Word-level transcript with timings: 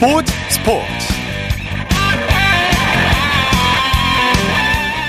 스포츠 0.00 0.32
스포츠. 0.48 1.12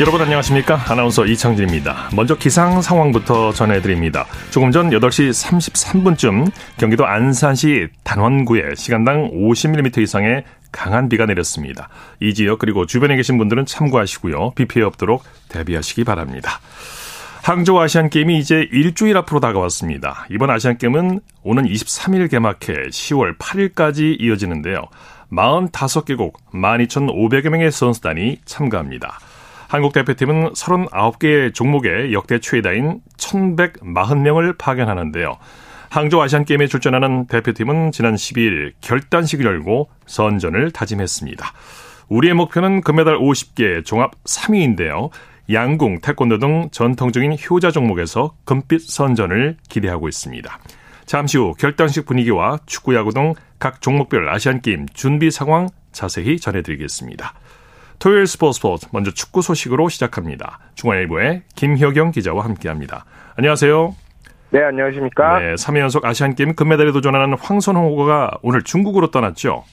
여러분 0.01 0.21
안녕하십니까? 0.21 0.81
아나운서 0.89 1.25
이창진입니다. 1.25 2.09
먼저 2.13 2.35
기상 2.35 2.81
상황부터 2.81 3.53
전해드립니다. 3.53 4.25
조금 4.49 4.69
전 4.71 4.89
8시 4.89 5.31
33분쯤 5.31 6.51
경기도 6.77 7.05
안산시 7.05 7.87
단원구에 8.03 8.75
시간당 8.75 9.31
50mm 9.31 9.99
이상의 9.99 10.43
강한 10.73 11.07
비가 11.07 11.25
내렸습니다. 11.25 11.87
이 12.19 12.33
지역 12.33 12.59
그리고 12.59 12.85
주변에 12.85 13.15
계신 13.15 13.37
분들은 13.37 13.67
참고하시고요. 13.67 14.51
비 14.55 14.65
피해 14.65 14.83
없도록 14.83 15.23
대비하시기 15.47 16.03
바랍니다 16.03 16.59
항저우 17.43 17.79
아시안 17.79 18.11
게임이 18.11 18.37
이제 18.37 18.67
일주일 18.71 19.17
앞으로 19.17 19.39
다가왔습니다. 19.39 20.27
이번 20.29 20.51
아시안 20.51 20.77
게임은 20.77 21.21
오는 21.41 21.63
23일 21.63 22.29
개막해 22.29 22.89
10월 22.89 23.35
8일까지 23.39 24.21
이어지는데요. 24.21 24.83
45개국 25.31 26.33
12,500여 26.53 27.49
명의 27.49 27.71
선수단이 27.71 28.37
참가합니다. 28.45 29.17
한국 29.67 29.91
대표팀은 29.93 30.53
39개 30.53 31.51
종목의 31.51 32.13
역대 32.13 32.39
최다인 32.39 32.99
1,140명을 33.17 34.57
파견하는데요. 34.59 35.37
항저우 35.89 36.21
아시안 36.21 36.45
게임에 36.45 36.67
출전하는 36.67 37.25
대표팀은 37.25 37.91
지난 37.91 38.13
12일 38.13 38.73
결단식을 38.81 39.45
열고 39.45 39.89
선전을 40.05 40.71
다짐했습니다. 40.71 41.53
우리의 42.07 42.35
목표는 42.35 42.81
금메달 42.81 43.17
50개 43.17 43.83
종합 43.83 44.11
3위인데요. 44.25 45.09
양궁, 45.53 45.99
태권도 46.01 46.39
등 46.39 46.69
전통적인 46.71 47.37
효자 47.49 47.71
종목에서 47.71 48.35
금빛 48.45 48.81
선전을 48.81 49.57
기대하고 49.69 50.07
있습니다. 50.07 50.59
잠시 51.05 51.37
후 51.37 51.53
결단식 51.57 52.05
분위기와 52.05 52.59
축구, 52.65 52.95
야구 52.95 53.13
등 53.13 53.33
각 53.61 53.79
종목별 53.79 54.27
아시안게임 54.27 54.87
준비 54.91 55.29
상황 55.29 55.69
자세히 55.91 56.39
전해드리겠습니다. 56.39 57.35
토요일 57.99 58.25
스포츠 58.25 58.57
스포츠 58.57 58.87
먼저 58.91 59.11
축구 59.11 59.43
소식으로 59.43 59.87
시작합니다. 59.87 60.57
중앙일보의 60.73 61.43
김효경 61.55 62.09
기자와 62.09 62.43
함께합니다. 62.43 63.05
안녕하세요. 63.35 63.95
네, 64.49 64.63
안녕하십니까. 64.63 65.39
네, 65.39 65.53
3회 65.53 65.77
연속 65.77 66.03
아시안게임 66.05 66.55
금메달에 66.55 66.91
도전하는 66.91 67.37
황선홍호가 67.37 68.39
오늘 68.41 68.63
중국으로 68.63 69.11
떠났죠. 69.11 69.63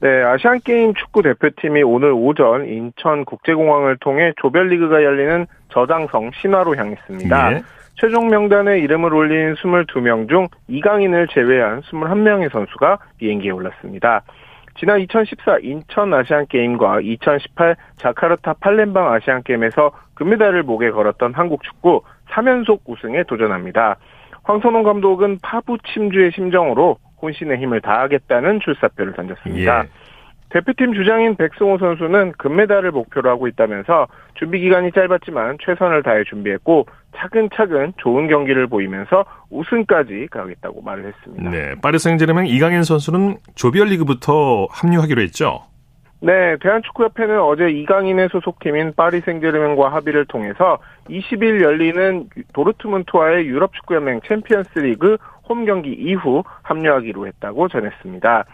네, 0.00 0.22
아시안게임 0.22 0.92
축구 0.94 1.22
대표팀이 1.22 1.82
오늘 1.82 2.12
오전 2.12 2.66
인천국제공항을 2.66 3.96
통해 3.98 4.32
조별리그가 4.40 5.02
열리는 5.02 5.46
저장성 5.70 6.32
신화로 6.34 6.76
향했습니다. 6.76 7.52
예. 7.52 7.62
최종 7.94 8.28
명단에 8.28 8.78
이름을 8.80 9.14
올린 9.14 9.54
22명 9.54 10.28
중 10.28 10.48
이강인을 10.68 11.28
제외한 11.28 11.80
21명의 11.80 12.52
선수가 12.52 12.98
비행기에 13.16 13.52
올랐습니다. 13.52 14.22
지난 14.78 15.00
2014 15.00 15.60
인천 15.62 16.12
아시안게임과 16.12 17.00
2018 17.00 17.76
자카르타 17.96 18.56
팔렘방 18.60 19.10
아시안게임에서 19.14 19.92
금메달을 20.14 20.62
목에 20.62 20.90
걸었던 20.90 21.32
한국 21.32 21.62
축구 21.62 22.02
3연속 22.32 22.80
우승에 22.84 23.22
도전합니다. 23.22 23.96
황선홍 24.42 24.82
감독은 24.82 25.38
파부 25.42 25.78
침주의 25.92 26.30
심정으로 26.32 26.98
혼신의 27.20 27.58
힘을 27.58 27.80
다하겠다는 27.80 28.60
출사표를 28.60 29.14
던졌습니다. 29.14 29.84
예. 29.84 29.88
대표팀 30.50 30.94
주장인 30.94 31.34
백승호 31.34 31.78
선수는 31.78 32.32
금메달을 32.38 32.92
목표로 32.92 33.28
하고 33.28 33.48
있다면서 33.48 34.06
준비 34.34 34.60
기간이 34.60 34.92
짧았지만 34.92 35.58
최선을 35.64 36.02
다해 36.02 36.24
준비했고 36.24 36.86
차근차근 37.16 37.94
좋은 37.96 38.28
경기를 38.28 38.66
보이면서 38.66 39.24
우승까지 39.50 40.28
가겠다고 40.30 40.82
말을 40.82 41.06
했습니다. 41.06 41.50
네, 41.50 41.74
파리 41.82 41.98
생제르맹 41.98 42.46
이강인 42.46 42.84
선수는 42.84 43.38
조별리그부터 43.54 44.68
합류하기로 44.70 45.20
했죠. 45.22 45.62
네, 46.20 46.56
대한축구협회는 46.62 47.40
어제 47.40 47.70
이강인의 47.70 48.30
소속팀인 48.32 48.94
파리 48.96 49.20
생제르맹과 49.20 49.92
합의를 49.92 50.24
통해서 50.26 50.78
20일 51.10 51.62
열리는 51.62 52.28
도르트문트와의 52.54 53.46
유럽축구연맹 53.46 54.20
챔피언스리그 54.26 55.18
홈 55.48 55.64
경기 55.64 55.92
이후 55.92 56.42
합류하기로 56.62 57.26
했다고 57.26 57.68
전했습니다. 57.68 58.44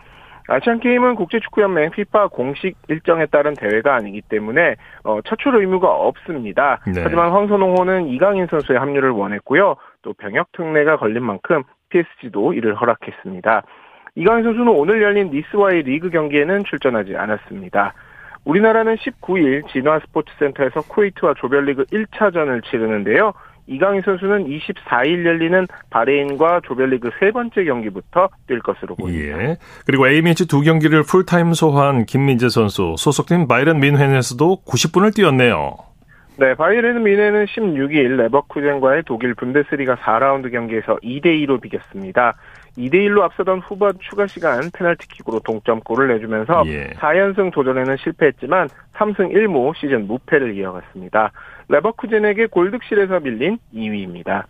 아시안 0.49 0.81
게임은 0.81 1.15
국제축구연맹 1.15 1.91
FIFA 1.93 2.29
공식 2.31 2.77
일정에 2.89 3.27
따른 3.27 3.55
대회가 3.55 3.95
아니기 3.95 4.23
때문에 4.23 4.77
어, 5.05 5.21
차출 5.23 5.57
의무가 5.57 5.89
없습니다. 5.89 6.81
네. 6.87 7.01
하지만 7.03 7.31
황선홍호는 7.31 8.09
이강인 8.09 8.47
선수의 8.49 8.79
합류를 8.79 9.11
원했고요. 9.11 9.77
또 10.03 10.13
병역 10.15 10.51
특례가 10.53 10.97
걸린 10.97 11.23
만큼 11.23 11.63
PSG도 11.91 12.55
이를 12.55 12.75
허락했습니다. 12.75 13.63
이강인 14.17 14.45
선수는 14.45 14.69
오늘 14.69 15.01
열린 15.01 15.31
니스와의 15.31 15.83
리그 15.83 16.11
경기에는 16.11 16.65
출전하지 16.65 17.17
않았습니다. 17.17 17.95
우리나라는 18.45 18.97
19일 18.97 19.69
진화 19.69 20.01
스포츠센터에서 20.01 20.81
쿠웨이트와 20.83 21.35
조별리그 21.35 21.85
1차전을 21.85 22.65
치르는데요. 22.65 23.33
이강인 23.67 24.03
선수는 24.03 24.47
24일 24.47 25.25
열리는 25.25 25.67
바레인과 25.91 26.63
조별리그 26.65 27.11
세 27.21 27.31
번째 27.31 27.65
경기부터 27.65 28.29
뛸 28.49 28.61
것으로 28.61 28.97
보입니다. 28.97 29.43
예. 29.43 29.57
그리고 29.87 30.09
A매치 30.09 30.49
두 30.49 30.63
경기를 30.63 31.03
풀타임 31.03 31.53
소화한 31.53 32.05
김민재 32.05 32.49
선수 32.49 32.95
소속팀 32.99 33.47
바이에른 33.47 33.81
뮌헨에서도 33.81 34.63
90분을 34.67 35.15
뛰었네요. 35.15 35.77
네, 36.39 36.55
바이에른 36.55 37.03
미네는 37.03 37.45
16일 37.45 38.17
레버쿠젠과의 38.17 39.03
독일 39.05 39.35
분데스리가 39.35 39.97
4라운드 39.97 40.51
경기에서 40.51 40.97
2대2로 40.97 41.61
비겼습니다. 41.61 42.35
2대1로 42.79 43.21
앞서던 43.21 43.61
후반 43.61 43.93
추가 44.01 44.27
시간 44.27 44.71
페널티킥으로 44.73 45.41
동점골을 45.41 46.09
내주면서 46.09 46.65
예. 46.67 46.91
4연승 46.97 47.53
도전에는 47.53 47.97
실패했지만 47.99 48.69
3승 48.95 49.33
1무 49.35 49.77
시즌 49.77 50.07
무패를 50.07 50.57
이어갔습니다. 50.57 51.33
레버쿠젠에게 51.73 52.47
골득실에서 52.47 53.21
밀린 53.21 53.59
2위입니다. 53.75 54.45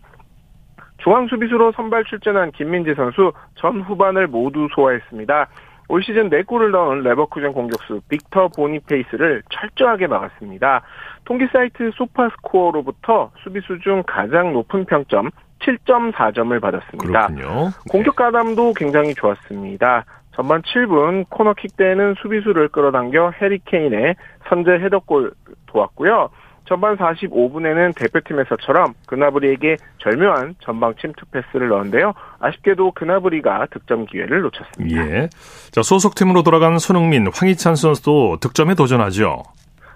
중앙 0.97 1.27
수비수로 1.27 1.71
선발 1.71 2.03
출전한 2.05 2.51
김민재 2.51 2.93
선수 2.95 3.31
전 3.55 3.81
후반을 3.81 4.27
모두 4.27 4.67
소화했습니다. 4.75 5.47
올 5.89 6.03
시즌 6.03 6.29
4골을 6.29 6.71
넣은 6.71 7.03
레버쿠젠 7.03 7.53
공격수 7.53 8.01
빅터 8.09 8.49
보니페이스를 8.49 9.43
철저하게 9.49 10.07
막았습니다. 10.07 10.81
통계 11.25 11.47
사이트 11.47 11.91
소파스코어로부터 11.95 13.31
수비수 13.43 13.79
중 13.79 14.03
가장 14.05 14.53
높은 14.53 14.85
평점 14.85 15.29
7.4점을 15.59 16.59
받았습니다. 16.61 17.27
그렇군요. 17.27 17.69
공격 17.89 18.15
가담도 18.15 18.73
굉장히 18.73 19.13
좋았습니다. 19.13 20.05
전반 20.35 20.61
7분 20.61 21.29
코너킥 21.29 21.77
때는 21.77 22.15
수비수를 22.21 22.69
끌어당겨 22.69 23.31
해리케인의 23.41 24.15
선제 24.49 24.71
헤더골 24.71 25.33
도왔고요. 25.67 26.29
전반 26.65 26.97
45분에는 26.97 27.95
대표팀에서처럼 27.95 28.93
그나브리에게 29.05 29.77
절묘한 29.99 30.55
전방 30.61 30.95
침투 30.95 31.25
패스를 31.25 31.69
넣었는데요. 31.69 32.13
아쉽게도 32.39 32.91
그나브리가 32.91 33.67
득점 33.71 34.05
기회를 34.05 34.41
놓쳤습니다. 34.41 35.07
예. 35.07 35.29
자, 35.71 35.81
소속팀으로 35.81 36.43
돌아간 36.43 36.79
손흥민, 36.79 37.27
황희찬 37.33 37.75
선수도 37.75 38.37
득점에 38.39 38.75
도전하죠. 38.75 39.43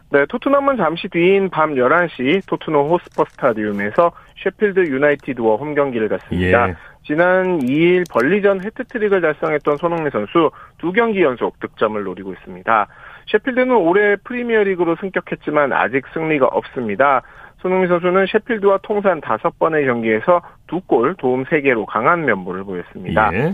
네, 0.10 0.26
토트넘은 0.30 0.78
잠시 0.78 1.10
뒤인 1.10 1.50
밤 1.50 1.76
11시 1.76 2.46
토트넘 2.48 2.88
호스퍼 2.88 3.26
스타디움에서 3.30 4.12
셰필드 4.42 4.80
유나이티드와 4.80 5.58
홈 5.58 5.76
경기를 5.76 6.08
갖습니다. 6.08 6.70
예. 6.70 6.76
지난 7.06 7.60
2일 7.60 8.10
번리전 8.10 8.64
해트트릭을 8.64 9.22
달성했던 9.22 9.78
손흥민 9.78 10.10
선수 10.12 10.52
두 10.78 10.92
경기 10.92 11.22
연속 11.22 11.60
득점을 11.60 12.02
노리고 12.04 12.34
있습니다. 12.34 12.88
셰필드는 13.28 13.76
올해 13.76 14.16
프리미어리그로 14.24 14.96
승격했지만 15.02 15.74
아직 15.74 16.06
승리가 16.14 16.48
없습니다. 16.48 17.22
손흥민 17.60 17.90
선수는 17.90 18.28
셰필드와 18.28 18.80
통산 18.84 19.20
5번의 19.22 19.86
경기에서 19.86 20.42
두골 20.68 21.16
도움 21.16 21.44
3개로 21.46 21.86
강한 21.86 22.26
면모를 22.26 22.64
보였습니다. 22.64 23.34
예. 23.34 23.54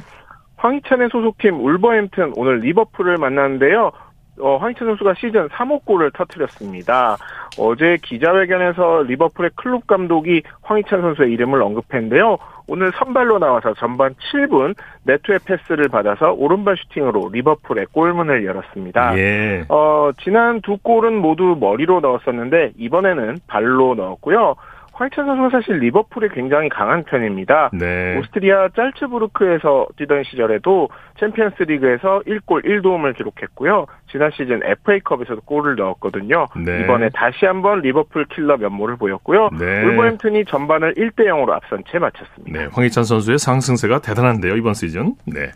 황희찬의 0.57 1.09
소속팀 1.11 1.59
울버햄튼 1.59 2.33
오늘 2.35 2.59
리버풀을 2.59 3.17
만났는데요. 3.17 3.91
어, 4.39 4.57
황희찬 4.57 4.87
선수가 4.87 5.13
시즌 5.15 5.47
3호 5.49 5.85
골을 5.85 6.11
터뜨렸습니다. 6.11 7.17
어제 7.59 7.97
기자회견에서 8.01 9.03
리버풀의 9.03 9.51
클럽 9.55 9.85
감독이 9.85 10.41
황희찬 10.61 11.01
선수의 11.01 11.31
이름을 11.33 11.61
언급했는데요. 11.61 12.37
오늘 12.67 12.91
선발로 12.93 13.39
나와서 13.39 13.73
전반 13.73 14.15
7분 14.15 14.75
네트의 15.03 15.39
패스를 15.45 15.89
받아서 15.89 16.31
오른발 16.31 16.77
슈팅으로 16.77 17.29
리버풀의 17.31 17.87
골문을 17.91 18.45
열었습니다. 18.45 19.17
예. 19.17 19.65
어, 19.69 20.11
지난 20.23 20.61
두 20.61 20.77
골은 20.77 21.15
모두 21.15 21.57
머리로 21.59 21.99
넣었었는데 21.99 22.73
이번에는 22.77 23.39
발로 23.47 23.95
넣었고요. 23.95 24.55
황희찬 25.03 25.25
선수가 25.25 25.49
사실 25.49 25.79
리버풀에 25.79 26.29
굉장히 26.33 26.69
강한 26.69 27.03
편입니다. 27.03 27.71
네. 27.73 28.17
오스트리아 28.17 28.69
짤츠부르크에서 28.75 29.87
뛰던 29.97 30.23
시절에도 30.23 30.89
챔피언스 31.19 31.63
리그에서 31.63 32.21
1골 32.25 32.65
1도움을 32.65 33.15
기록했고요. 33.17 33.85
지난 34.11 34.31
시즌 34.31 34.61
FA컵에서도 34.63 35.41
골을 35.41 35.75
넣었거든요. 35.75 36.47
네. 36.63 36.81
이번에 36.83 37.09
다시 37.13 37.45
한번 37.45 37.81
리버풀 37.81 38.25
킬러 38.33 38.57
면모를 38.57 38.95
보였고요. 38.97 39.49
네. 39.59 39.83
울버햄튼이 39.83 40.45
전반을 40.45 40.93
1대 40.93 41.25
0으로 41.25 41.51
앞선 41.51 41.83
채 41.91 41.99
마쳤습니다. 41.99 42.59
네, 42.59 42.67
황희찬 42.71 43.03
선수의 43.03 43.39
상승세가 43.39 43.99
대단한데요, 44.01 44.55
이번 44.55 44.73
시즌. 44.73 45.15
네. 45.25 45.51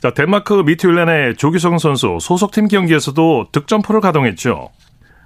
자, 0.00 0.10
덴마크 0.10 0.62
미트윌렌의 0.64 1.34
조규성 1.34 1.78
선수 1.78 2.18
소속팀 2.20 2.68
경기에서도 2.68 3.46
득점포를 3.50 4.00
가동했죠. 4.00 4.68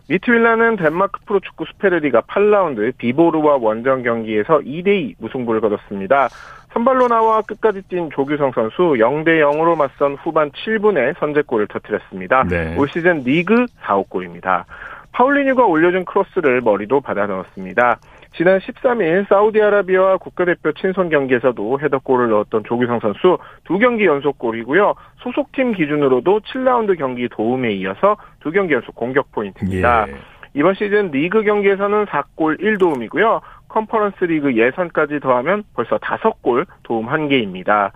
미트윌란은 0.08 0.76
덴마크 0.76 1.20
프로축구 1.26 1.64
수페르리가 1.72 2.22
8라운드 2.22 2.96
비보르와 2.96 3.56
원정 3.56 4.02
경기에서 4.02 4.58
2대2 4.58 5.14
무승부를 5.18 5.60
거뒀습니다. 5.60 6.28
선발로 6.72 7.08
나와 7.08 7.42
끝까지 7.42 7.82
뛴 7.88 8.08
조규성 8.12 8.52
선수 8.52 8.94
0대 8.96 9.40
0으로 9.40 9.76
맞선 9.76 10.14
후반 10.14 10.50
7분에 10.50 11.18
선제골을 11.18 11.68
터뜨렸습니다. 11.68 12.44
네. 12.44 12.76
올 12.76 12.88
시즌 12.88 13.22
리그 13.24 13.66
4호 13.82 14.08
골입니다. 14.08 14.64
파울리뉴가 15.12 15.66
올려준 15.66 16.04
크로스를 16.06 16.62
머리도 16.62 17.00
받아 17.00 17.26
넣었습니다. 17.26 17.98
지난 18.34 18.58
13일 18.60 19.28
사우디아라비아와 19.28 20.16
국가대표 20.16 20.72
친선 20.72 21.10
경기에서도 21.10 21.80
헤더골을 21.80 22.30
넣었던 22.30 22.64
조규성 22.64 23.00
선수 23.00 23.38
두 23.64 23.78
경기 23.78 24.06
연속골이고요. 24.06 24.94
소속팀 25.18 25.72
기준으로도 25.72 26.40
7라운드 26.40 26.98
경기 26.98 27.28
도움에 27.28 27.72
이어서 27.72 28.16
두 28.40 28.50
경기 28.50 28.74
연속 28.74 28.94
공격 28.94 29.30
포인트입니다. 29.32 30.08
예. 30.08 30.14
이번 30.54 30.74
시즌 30.74 31.10
리그 31.10 31.42
경기에서는 31.42 32.06
4골 32.06 32.60
1도움이고요. 32.60 33.40
컨퍼런스 33.68 34.24
리그 34.24 34.54
예선까지 34.56 35.20
더하면 35.20 35.64
벌써 35.74 35.96
5골 35.98 36.66
도움 36.82 37.06
1개입니다. 37.06 37.90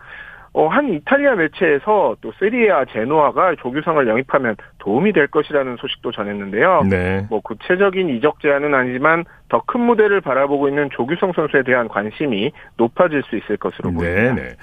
어, 0.59 0.69
한 0.69 0.89
이탈리아 0.89 1.35
매체에서 1.35 2.17
또 2.23 2.33
세리에아 2.41 2.87
제노아가 2.87 3.57
조규성을 3.61 4.09
영입하면 4.09 4.57
도움이 4.79 5.13
될 5.13 5.27
것이라는 5.27 5.77
소식도 5.77 6.13
전했는데요. 6.13 6.85
네. 6.89 7.27
뭐 7.29 7.41
구체적인 7.41 8.09
이적 8.17 8.41
제한은 8.41 8.73
아니지만 8.75 9.25
더 9.51 9.61
큰 9.67 9.81
무대를 9.81 10.23
바라보고 10.23 10.69
있는 10.69 10.89
조규성 10.93 11.33
선수에 11.35 11.63
대한 11.65 11.89
관심이 11.89 12.53
높아질 12.79 13.23
수 13.25 13.37
있을 13.37 13.59
것으로 13.59 13.91
네, 13.91 13.97
보입니다. 13.97 14.35
네. 14.35 14.57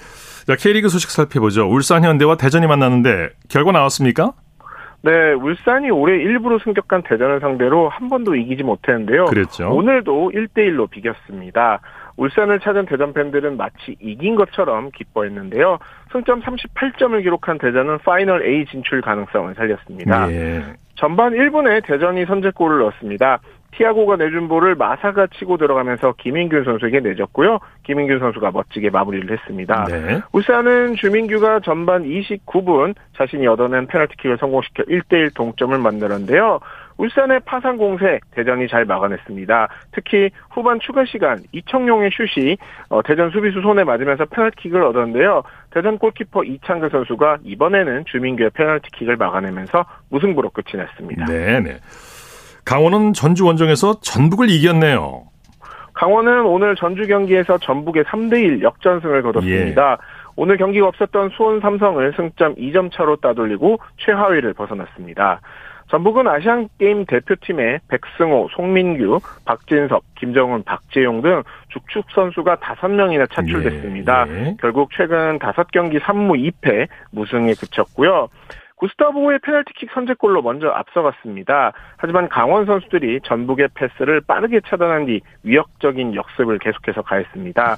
자, 0.48 0.56
K리그 0.58 0.88
소식 0.88 1.10
살펴보죠. 1.10 1.68
울산 1.70 2.02
현대와 2.02 2.36
대전이 2.38 2.66
만났는데 2.66 3.28
결과 3.48 3.70
나왔습니까? 3.70 4.32
네, 5.02 5.32
울산이 5.32 5.90
올해 5.90 6.16
일부로 6.16 6.58
승격한 6.58 7.02
대전을 7.02 7.38
상대로 7.40 7.90
한 7.90 8.08
번도 8.08 8.34
이기지 8.34 8.62
못했는데요. 8.62 9.26
그랬죠. 9.26 9.70
오늘도 9.70 10.32
1대1로 10.34 10.88
비겼습니다. 10.90 11.80
울산을 12.16 12.60
찾은 12.60 12.86
대전 12.86 13.12
팬들은 13.12 13.56
마치 13.56 13.96
이긴 14.00 14.34
것처럼 14.36 14.90
기뻐했는데요. 14.92 15.78
승점 16.12 16.42
38점을 16.42 17.22
기록한 17.22 17.58
대전은 17.58 17.98
파이널 17.98 18.46
A 18.46 18.66
진출 18.66 19.00
가능성을 19.00 19.54
살렸습니다. 19.54 20.30
예. 20.30 20.62
전반 20.96 21.32
1분에 21.32 21.84
대전이 21.84 22.24
선제골을 22.26 22.78
넣었습니다. 22.78 23.40
티아고가 23.76 24.16
내준 24.16 24.48
볼을 24.48 24.76
마사가 24.76 25.26
치고 25.38 25.56
들어가면서 25.56 26.14
김인균 26.18 26.64
선수에게 26.64 27.00
내줬고요. 27.00 27.58
김인균 27.82 28.20
선수가 28.20 28.52
멋지게 28.52 28.90
마무리를 28.90 29.30
했습니다. 29.36 29.84
네. 29.88 30.20
울산은 30.32 30.94
주민규가 30.94 31.60
전반 31.60 32.04
29분 32.04 32.94
자신이 33.16 33.46
얻어낸 33.46 33.86
페널티킥을 33.86 34.38
성공시켜 34.38 34.84
1대1 34.84 35.34
동점을 35.34 35.76
만들었는데요. 35.76 36.60
울산의 36.96 37.40
파상 37.44 37.76
공세 37.76 38.20
대전이 38.32 38.68
잘 38.68 38.84
막아냈습니다. 38.84 39.68
특히 39.92 40.30
후반 40.50 40.78
추가 40.80 41.04
시간 41.04 41.42
이청용의 41.52 42.10
슛이 42.12 42.56
어, 42.88 43.02
대전 43.02 43.30
수비수 43.30 43.60
손에 43.62 43.84
맞으면서 43.84 44.24
페널티킥을 44.26 44.82
얻었는데요. 44.82 45.42
대전 45.70 45.98
골키퍼 45.98 46.44
이창규 46.44 46.88
선수가 46.90 47.38
이번에는 47.44 48.04
주민규의 48.06 48.50
페널티킥을 48.50 49.16
막아내면서 49.16 49.84
무승부로 50.10 50.50
끝이 50.50 50.80
났습니다. 50.80 51.26
네, 51.26 51.60
강원은 52.64 53.12
전주 53.12 53.44
원정에서 53.44 54.00
전북을 54.00 54.48
이겼네요. 54.50 55.24
강원은 55.94 56.44
오늘 56.46 56.74
전주 56.74 57.06
경기에서 57.06 57.58
전북의 57.58 58.04
3대1 58.04 58.62
역전승을 58.62 59.22
거뒀습니다. 59.22 59.92
예. 59.92 60.24
오늘 60.36 60.56
경기가 60.56 60.88
없었던 60.88 61.30
수원 61.36 61.60
삼성을 61.60 62.12
승점 62.16 62.56
2점 62.56 62.92
차로 62.92 63.16
따돌리고 63.16 63.78
최하위를 63.98 64.54
벗어났습니다. 64.54 65.40
전북은 65.88 66.26
아시안게임 66.26 67.04
대표팀에 67.06 67.80
백승호, 67.88 68.48
송민규, 68.54 69.20
박진섭, 69.44 70.02
김정훈, 70.16 70.62
박재용 70.64 71.22
등 71.22 71.42
죽축 71.68 72.06
선수가 72.14 72.56
5명이나 72.56 73.30
차출됐습니다. 73.30 74.26
예, 74.28 74.32
예. 74.32 74.56
결국 74.60 74.90
최근 74.96 75.38
5경기 75.38 76.00
3무 76.00 76.52
2패 76.62 76.88
무승에 77.12 77.54
그쳤고요. 77.54 78.28
구스타보의 78.76 79.38
페널티킥 79.38 79.90
선제골로 79.92 80.42
먼저 80.42 80.68
앞서갔습니다. 80.68 81.72
하지만 81.96 82.28
강원 82.28 82.66
선수들이 82.66 83.20
전북의 83.24 83.68
패스를 83.74 84.20
빠르게 84.20 84.60
차단한 84.66 85.06
뒤 85.06 85.20
위협적인 85.42 86.14
역습을 86.14 86.58
계속해서 86.58 87.02
가했습니다. 87.02 87.76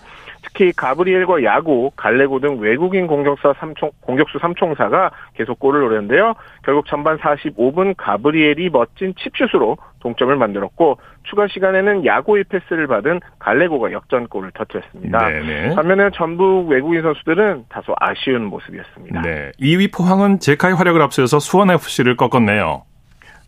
특히 0.56 0.72
가브리엘과 0.72 1.44
야구, 1.44 1.90
갈레고 1.96 2.40
등 2.40 2.58
외국인 2.60 3.06
공격수 3.06 3.52
3총, 3.52 3.92
공격수 4.00 4.38
3총사가 4.38 5.10
계속 5.34 5.58
골을 5.58 5.82
노렸는데요. 5.82 6.34
결국 6.64 6.86
전반 6.86 7.18
45분 7.18 7.94
가브리엘이 7.98 8.70
멋진 8.70 9.14
칩슛으로 9.18 9.76
동점을 10.00 10.34
만들었고 10.34 10.98
추가 11.24 11.46
시간에는 11.46 12.06
야고의 12.06 12.44
패스를 12.44 12.86
받은 12.86 13.20
갈레고가 13.38 13.92
역전골을 13.92 14.52
터뜨렸습니다. 14.54 15.28
네네. 15.28 15.74
반면에 15.74 16.10
전북 16.14 16.68
외국인 16.68 17.02
선수들은 17.02 17.64
다소 17.68 17.94
아쉬운 18.00 18.44
모습이었습니다. 18.44 19.22
네. 19.22 19.52
2위 19.60 19.92
포항은 19.92 20.38
제카의 20.40 20.74
활약을 20.74 21.02
앞세워서 21.02 21.38
수원 21.38 21.70
FC를 21.70 22.16
꺾었네요. 22.16 22.85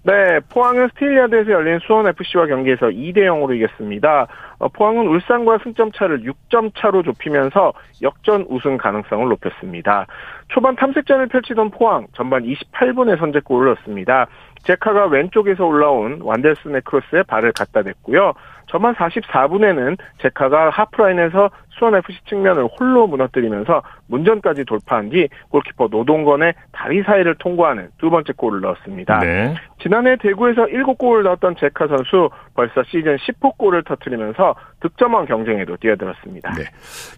네, 0.08 0.40
포항은 0.48 0.88
스틸야드에서 0.94 1.50
열린 1.50 1.78
수원FC와 1.80 2.46
경기에서 2.46 2.86
2대 2.86 3.18
0으로 3.18 3.54
이겼습니다. 3.54 4.26
어, 4.58 4.68
포항은 4.68 5.06
울산과 5.06 5.58
승점 5.62 5.92
차를 5.92 6.22
6점 6.22 6.72
차로 6.78 7.02
좁히면서 7.02 7.74
역전 8.00 8.46
우승 8.48 8.78
가능성을 8.78 9.28
높였습니다. 9.28 10.06
초반 10.48 10.76
탐색전을 10.76 11.26
펼치던 11.26 11.72
포항, 11.72 12.06
전반 12.14 12.42
28분에 12.44 13.18
선제골을 13.18 13.66
넣었습니다. 13.66 14.28
제카가 14.62 15.08
왼쪽에서 15.08 15.66
올라온 15.66 16.20
완델슨의 16.22 16.80
크로스에 16.86 17.24
발을 17.24 17.52
갖다 17.52 17.82
댔고요. 17.82 18.32
전반 18.68 18.94
44분에는 18.94 19.98
제카가 20.22 20.70
하프라인에서 20.70 21.50
수원FC 21.78 22.18
측면을 22.28 22.66
홀로 22.78 23.06
무너뜨리면서 23.06 23.82
문전까지 24.08 24.64
돌파한 24.64 25.10
뒤 25.10 25.28
골키퍼 25.50 25.88
노동건의 25.90 26.54
다리 26.72 27.02
사이를 27.02 27.36
통과하는 27.36 27.88
두 27.98 28.10
번째 28.10 28.32
골을 28.36 28.60
넣었습니다. 28.60 29.20
네. 29.20 29.54
지난해 29.80 30.16
대구에서 30.16 30.66
7골을 30.66 31.22
넣었던 31.22 31.56
제카 31.58 31.86
선수 31.86 32.30
벌써 32.54 32.82
시즌 32.84 33.16
10호 33.16 33.56
골을 33.56 33.84
터뜨리면서 33.84 34.54
득점왕 34.80 35.26
경쟁에도 35.26 35.76
뛰어들었습니다. 35.76 36.52
네. 36.52 36.64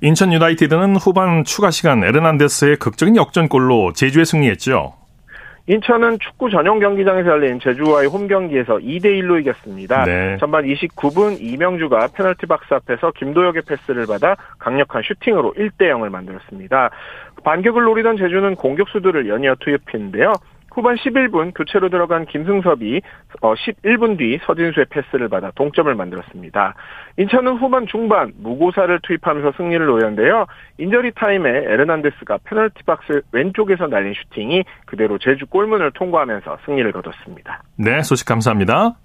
인천 0.03 0.33
유나이티드는 0.33 0.97
후반 0.97 1.45
추가 1.45 1.71
시간 1.71 2.05
에르난데스의 2.05 2.77
극적인 2.77 3.17
역전골로 3.17 3.95
제주에 3.95 4.25
승리했죠. 4.25 5.00
인천은 5.67 6.19
축구 6.21 6.51
전용 6.51 6.81
경기장에서 6.81 7.31
열린 7.31 7.61
제주와의 7.61 8.09
홈 8.09 8.27
경기에서 8.27 8.79
2대 8.79 9.05
1로 9.05 9.41
이겼습니다. 9.41 10.05
네. 10.05 10.37
전반 10.39 10.65
29분 10.65 11.41
이명주가 11.41 12.09
페널티 12.09 12.47
박스 12.47 12.73
앞에서 12.75 13.13
김도혁의 13.13 13.63
패스를 13.63 14.07
받아 14.07 14.37
강력한 14.59 15.03
슈팅으로 15.03 15.55
1대 15.55 15.83
0을 15.83 16.09
만들었습니다. 16.09 16.91
반격을 17.45 17.83
노리던 17.85 18.17
제주는 18.17 18.55
공격수들을 18.55 19.29
연이어 19.29 19.57
투입했는데요. 19.61 20.33
후반 20.73 20.97
11분 20.97 21.53
교체로 21.55 21.89
들어간 21.89 22.27
김승섭이 22.27 23.01
11분 23.41 24.15
어, 24.15 24.17
뒤 24.17 24.39
서진수의 24.45 24.87
패스를 24.91 25.29
받아 25.29 25.51
동점을 25.55 25.93
만들었습니다. 25.95 26.75
인천은 27.19 27.57
후반 27.57 27.87
중반 27.87 28.33
무고사를 28.39 28.99
투입하면서 29.03 29.53
승리를 29.57 29.85
노렸는데요. 29.85 30.47
인저리 30.79 31.13
타임에 31.15 31.49
에르난데스가 31.49 32.39
페널티 32.45 32.85
박스 32.85 33.23
왼쪽에서 33.33 33.87
날린 33.87 34.15
슈팅이 34.15 34.65
그대로 34.87 35.19
제주 35.19 35.47
골문을 35.47 35.93
통과하면서 35.93 36.59
승리를 36.65 36.91
거뒀습니다. 36.93 37.63
네, 37.77 38.03
소식 38.03 38.27
감사합니다. 38.27 38.97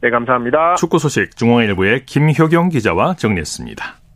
네, 0.00 0.10
감사합니다. 0.10 0.76
축구 0.76 0.98
소식 0.98 1.36
중앙일보의 1.36 2.06
김효경 2.06 2.68
기자와 2.68 3.14
정리했습니다. 3.14 4.07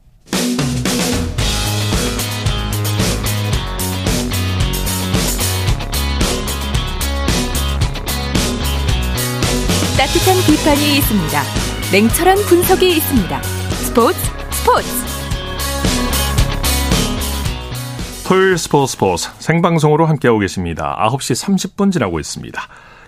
따뜻한 9.99 10.40
비판이 10.49 10.96
있습니다. 10.99 11.37
냉철한 11.92 12.37
분석이 12.49 12.88
있습니다. 12.96 13.42
스포츠 13.84 14.16
스포츠 14.50 14.88
토요일 18.26 18.56
스포츠 18.56 18.92
스포츠 18.92 19.28
생방송으로 19.38 20.06
함께하고 20.06 20.38
계십니다. 20.38 20.96
9시 20.99 21.76
30분 21.76 21.92
지나고 21.92 22.18
있습니다. 22.18 22.61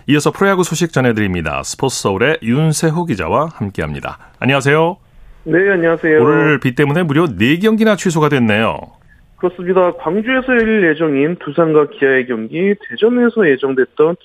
이어서 0.07 0.31
프로야구 0.31 0.63
소식 0.63 0.93
전해드립니다. 0.93 1.63
스포츠 1.63 2.03
서울의 2.03 2.37
윤세호 2.43 3.05
기자와 3.05 3.49
함께합니다. 3.55 4.19
안녕하세요. 4.39 4.97
네, 5.45 5.71
안녕하세요. 5.71 6.21
오늘 6.21 6.59
비 6.59 6.75
때문에 6.75 7.01
무려 7.01 7.25
4경기나 7.25 7.97
취소가 7.97 8.29
됐네요. 8.29 8.79
그렇습니다. 9.37 9.91
광주에서 9.93 10.53
열릴 10.53 10.87
예정인 10.89 11.35
두산과 11.43 11.87
기아의 11.97 12.27
경기, 12.27 12.75
대전에서 12.87 13.49
예정됐던 13.49 14.15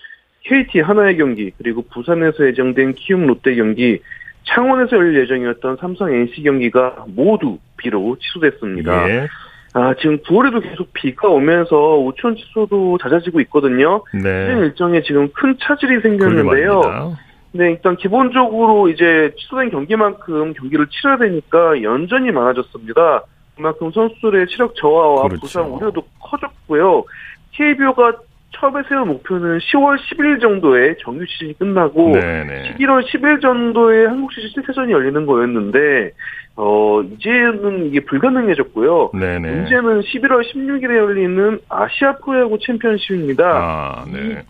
KT 0.44 0.80
하나의 0.80 1.16
경기 1.16 1.50
그리고 1.58 1.82
부산에서 1.92 2.46
예정된 2.46 2.94
키움 2.94 3.26
롯데 3.26 3.54
경기 3.54 4.00
창원에서 4.44 4.96
열릴 4.96 5.22
예정이었던 5.22 5.76
삼성 5.80 6.12
NC 6.12 6.42
경기가 6.42 7.04
모두 7.08 7.58
비로 7.76 8.16
취소됐습니다. 8.18 9.08
예. 9.08 9.28
아, 9.72 9.94
지금 10.00 10.18
9월에도 10.18 10.62
계속 10.62 10.92
비가 10.92 11.28
오면서 11.28 11.98
우천 11.98 12.34
취소도 12.36 12.98
잦아지고 12.98 13.40
있거든요. 13.42 14.02
네. 14.12 14.28
일정에 14.58 15.02
지금 15.02 15.30
큰 15.32 15.56
차질이 15.60 16.00
생겼는데요. 16.00 17.16
네, 17.52 17.72
일단 17.72 17.96
기본적으로 17.96 18.88
이제 18.88 19.32
취소된 19.36 19.70
경기만큼 19.70 20.54
경기를 20.54 20.86
치러야 20.88 21.18
되니까 21.18 21.82
연전이 21.82 22.30
많아졌습니다. 22.32 23.24
그만큼 23.56 23.90
선수들의 23.92 24.46
체력 24.48 24.74
저하와 24.76 25.22
그렇죠. 25.22 25.40
부상 25.40 25.74
우려도 25.74 26.02
커졌고요. 26.18 27.04
KBO가 27.52 28.14
처음에 28.52 28.82
세운 28.88 29.08
목표는 29.08 29.58
10월 29.58 29.96
10일 29.98 30.40
정도에 30.40 30.96
정규 31.00 31.24
시즌이 31.26 31.54
끝나고 31.54 32.12
네네. 32.12 32.74
11월 32.76 33.04
10일 33.06 33.40
정도에 33.40 34.06
한국 34.06 34.32
시즌 34.32 34.62
1세전이 34.62 34.90
열리는 34.90 35.24
거였는데 35.24 36.12
어 36.56 37.02
이제는 37.02 37.86
이게 37.86 38.00
불가능해졌고요. 38.00 39.12
네네. 39.14 39.50
문제는 39.50 40.00
11월 40.00 40.42
16일에 40.52 40.96
열리는 40.96 41.58
아시아 41.68 42.16
프로야구 42.16 42.58
챔피언십입니다. 42.60 43.44
아, 43.44 44.04
네. 44.12 44.42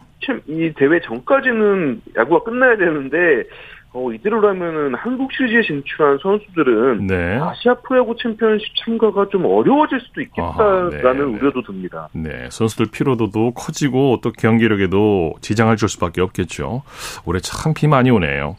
이, 0.48 0.52
이 0.52 0.72
대회 0.76 1.00
전까지는 1.00 2.02
야구가 2.16 2.50
끝나야 2.50 2.76
되는데 2.76 3.44
어, 3.92 4.12
이대로라면은 4.12 4.94
한국 4.94 5.32
시리즈에 5.32 5.62
진출한 5.62 6.16
선수들은 6.22 7.08
네. 7.08 7.38
아시아 7.42 7.74
프로야구 7.74 8.14
챔피언십 8.22 8.68
참가가 8.84 9.26
좀 9.30 9.44
어려워질 9.44 9.98
수도 10.00 10.20
있겠다라는 10.20 11.04
아하, 11.04 11.12
네, 11.14 11.20
우려도 11.22 11.62
듭니다. 11.62 12.08
네, 12.12 12.46
선수들 12.50 12.86
피로도도 12.92 13.52
커지고 13.54 14.20
또 14.22 14.30
경기력에도 14.30 15.34
지장을 15.40 15.74
줄 15.76 15.88
수밖에 15.88 16.20
없겠죠. 16.20 16.82
올해 17.26 17.40
참 17.40 17.74
비 17.74 17.88
많이 17.88 18.10
오네요. 18.12 18.56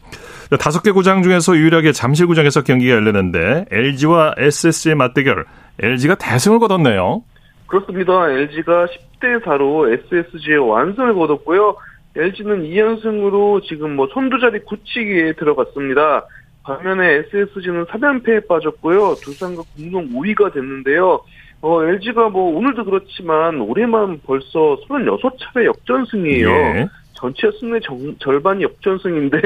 다섯 0.60 0.82
개 0.82 0.90
구장 0.90 1.22
중에서 1.22 1.56
유일하게 1.56 1.92
잠실 1.92 2.26
구장에서 2.26 2.62
경기가 2.62 2.94
열렸는데 2.96 3.64
LG와 3.70 4.34
SSG의 4.36 4.96
맞대결, 4.96 5.46
LG가 5.80 6.16
대승을 6.16 6.58
거뒀네요. 6.58 7.22
그렇습니다. 7.66 8.28
LG가 8.30 8.84
10대 8.86 9.42
4로 9.44 9.90
SSG의 10.12 10.58
완승을 10.58 11.14
거뒀고요. 11.14 11.74
LG는 12.16 12.62
2연승으로 12.64 13.62
지금 13.64 13.96
뭐 13.96 14.08
선두자리 14.12 14.60
굳히기에 14.60 15.34
들어갔습니다. 15.34 16.26
반면에 16.62 17.24
SSG는 17.26 17.86
3연패에 17.86 18.46
빠졌고요. 18.46 19.16
두산과 19.22 19.62
공동 19.76 20.08
5위가 20.10 20.52
됐는데요. 20.52 21.20
어, 21.62 21.84
LG가 21.84 22.28
뭐 22.28 22.56
오늘도 22.56 22.84
그렇지만 22.84 23.60
올해만 23.60 24.20
벌써 24.26 24.76
36차례 24.88 25.64
역전승이에요. 25.66 26.50
예. 26.50 26.88
전체 27.14 27.50
승리 27.58 27.80
정, 27.80 28.16
절반이 28.18 28.64
역전승인데 28.64 29.38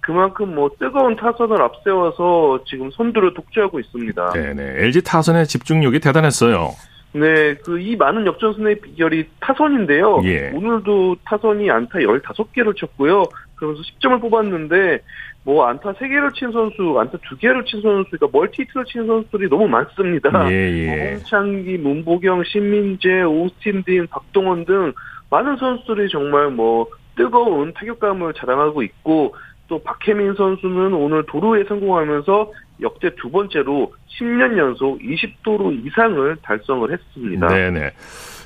그만큼 0.00 0.54
뭐 0.54 0.70
뜨거운 0.78 1.16
타선을 1.16 1.60
앞세워서 1.62 2.64
지금 2.66 2.90
선두를 2.90 3.32
독주하고 3.32 3.80
있습니다. 3.80 4.32
네네. 4.32 4.84
LG 4.84 5.02
타선의 5.02 5.46
집중력이 5.46 6.00
대단했어요. 6.00 6.72
네, 7.14 7.54
그 7.54 7.78
이 7.78 7.94
많은 7.96 8.26
역전승의 8.26 8.80
비결이 8.80 9.28
타선인데요. 9.40 10.22
예. 10.24 10.50
오늘도 10.52 11.16
타선이 11.24 11.70
안타 11.70 12.00
15개를 12.00 12.76
쳤고요. 12.76 13.24
그러면서 13.54 13.82
10점을 13.82 14.20
뽑았는데 14.20 14.98
뭐 15.44 15.66
안타 15.66 15.92
3개를 15.92 16.34
친 16.34 16.50
선수, 16.50 16.96
안타 16.98 17.18
2개를 17.18 17.64
친 17.66 17.80
선수, 17.82 18.10
그러니까 18.10 18.36
멀티히트를 18.36 18.84
친 18.86 19.06
선수들이 19.06 19.48
너무 19.48 19.68
많습니다. 19.68 20.50
예, 20.50 20.72
예. 20.72 20.86
뭐 20.86 21.10
홍창기, 21.12 21.78
문보경, 21.78 22.42
신민재, 22.44 23.22
오스틴 23.22 23.84
딘, 23.84 24.06
박동원 24.08 24.64
등 24.64 24.92
많은 25.30 25.56
선수들이 25.56 26.08
정말 26.08 26.50
뭐 26.50 26.86
뜨거운 27.16 27.72
타격감을 27.74 28.34
자랑하고 28.34 28.82
있고 28.82 29.36
또 29.74 29.82
박혜민 29.82 30.34
선수는 30.34 30.94
오늘 30.94 31.24
도루에 31.26 31.64
성공하면서 31.64 32.52
역대 32.82 33.12
두 33.16 33.28
번째로 33.28 33.92
10년 34.06 34.56
연속 34.56 35.00
20도루 35.00 35.84
이상을 35.84 36.36
달성을 36.42 36.92
했습니다. 36.92 37.48
네네. 37.48 37.90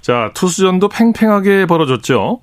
자, 0.00 0.30
투수전도 0.34 0.88
팽팽하게 0.88 1.66
벌어졌죠? 1.66 2.40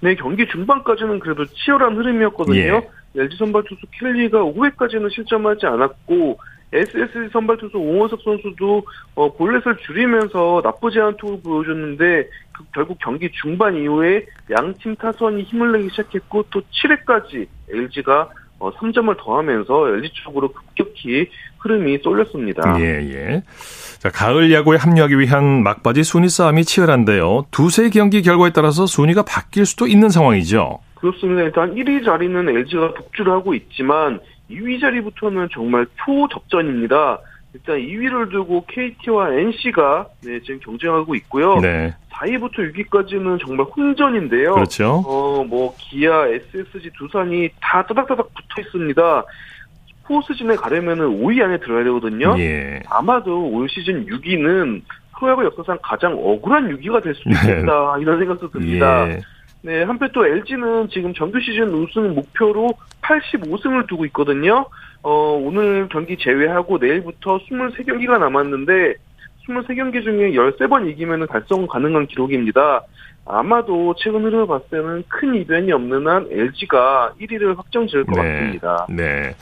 네, 0.00 0.14
경기 0.14 0.46
중반까지는 0.46 1.18
그래도 1.18 1.44
치열한 1.46 1.96
흐름이었거든요. 1.96 2.56
예. 2.56 2.88
LG 3.16 3.36
선발 3.38 3.64
투수 3.64 3.80
켈리가 3.98 4.38
5회까지는 4.38 5.12
실점하지 5.12 5.66
않았고 5.66 6.38
SSG 6.72 7.30
선발 7.32 7.56
투수 7.58 7.78
오원석 7.78 8.20
선수도 8.22 8.84
어, 9.14 9.32
볼넷을 9.34 9.76
줄이면서 9.78 10.60
나쁘지 10.62 11.00
않은 11.00 11.16
투구를 11.16 11.40
보여줬는데 11.42 12.28
그, 12.52 12.64
결국 12.74 12.98
경기 13.00 13.30
중반 13.32 13.76
이후에 13.76 14.26
양팀 14.50 14.96
타선이 14.96 15.42
힘을 15.44 15.72
내기 15.72 15.88
시작했고 15.90 16.44
또 16.50 16.60
7회까지 16.60 17.46
LG가 17.70 18.28
어, 18.60 18.72
3점을 18.72 19.16
더하면서 19.18 19.88
LG 19.88 20.10
쪽으로 20.24 20.52
급격히 20.52 21.28
흐름이 21.58 21.98
쏠렸습니다. 22.02 22.80
예, 22.80 22.84
예. 22.84 23.42
자, 23.98 24.10
가을 24.10 24.52
야구에 24.52 24.76
합류하기 24.76 25.18
위한 25.18 25.62
막바지 25.62 26.02
순위 26.02 26.28
싸움이 26.28 26.64
치열한데요. 26.64 27.46
두세 27.50 27.90
경기 27.90 28.22
결과에 28.22 28.50
따라서 28.50 28.86
순위가 28.86 29.22
바뀔 29.22 29.64
수도 29.64 29.86
있는 29.86 30.08
상황이죠. 30.08 30.80
그렇습니다. 30.96 31.42
일단 31.42 31.74
1위 31.74 32.04
자리는 32.04 32.48
LG가 32.48 32.94
독주를 32.94 33.32
하고 33.32 33.54
있지만 33.54 34.20
2위 34.50 34.80
자리부터는 34.80 35.48
정말 35.52 35.86
초접전입니다. 36.04 37.18
일단 37.54 37.76
2위를 37.78 38.30
두고 38.30 38.64
KT와 38.66 39.32
NC가 39.32 40.06
네, 40.24 40.40
지금 40.40 40.60
경쟁하고 40.60 41.14
있고요. 41.16 41.56
네. 41.56 41.94
4위부터 42.12 42.74
6위까지는 42.74 43.40
정말 43.44 43.66
혼전인데요. 43.66 44.54
그렇죠. 44.54 45.02
어, 45.06 45.44
뭐 45.44 45.74
기아, 45.78 46.26
SSG, 46.26 46.90
두산이 46.98 47.48
다 47.60 47.82
따닥따닥 47.86 48.28
붙어 48.34 48.60
있습니다. 48.60 49.24
포스 50.04 50.34
진에 50.34 50.56
가려면은 50.56 51.22
5위 51.22 51.42
안에 51.42 51.58
들어야 51.58 51.84
되거든요. 51.84 52.34
예. 52.38 52.80
아마도 52.88 53.46
올 53.46 53.68
시즌 53.68 54.06
6위는 54.06 54.82
프로야구 55.18 55.44
역사상 55.44 55.78
가장 55.82 56.12
억울한 56.14 56.68
6위가 56.76 57.02
될 57.02 57.14
수도 57.14 57.30
네. 57.30 57.36
있겠다 57.36 57.96
네. 57.96 58.02
이런 58.02 58.18
생각도 58.18 58.50
듭니다. 58.50 59.08
예. 59.08 59.20
네, 59.62 59.82
한편 59.82 60.10
또 60.12 60.24
LG는 60.24 60.88
지금 60.90 61.12
정규 61.14 61.40
시즌 61.40 61.68
우승 61.74 62.14
목표로 62.14 62.70
85승을 63.02 63.88
두고 63.88 64.04
있거든요. 64.06 64.66
어, 65.02 65.38
오늘 65.40 65.88
경기 65.90 66.16
제외하고 66.16 66.78
내일부터 66.78 67.38
23경기가 67.38 68.18
남았는데 68.18 68.94
23경기 69.48 70.02
중에 70.02 70.32
13번 70.32 70.88
이기면 70.90 71.26
달성 71.26 71.66
가능한 71.66 72.06
기록입니다. 72.06 72.82
아마도 73.24 73.94
최근 73.98 74.24
흐름을 74.24 74.46
봤을 74.46 74.66
때는 74.70 75.04
큰 75.08 75.34
이변이 75.34 75.70
없는 75.72 76.06
한 76.06 76.26
LG가 76.30 77.12
1위를 77.20 77.56
확정 77.56 77.86
지을 77.86 78.04
것 78.04 78.20
네, 78.20 78.32
같습니다. 78.32 78.86
네. 78.88 79.34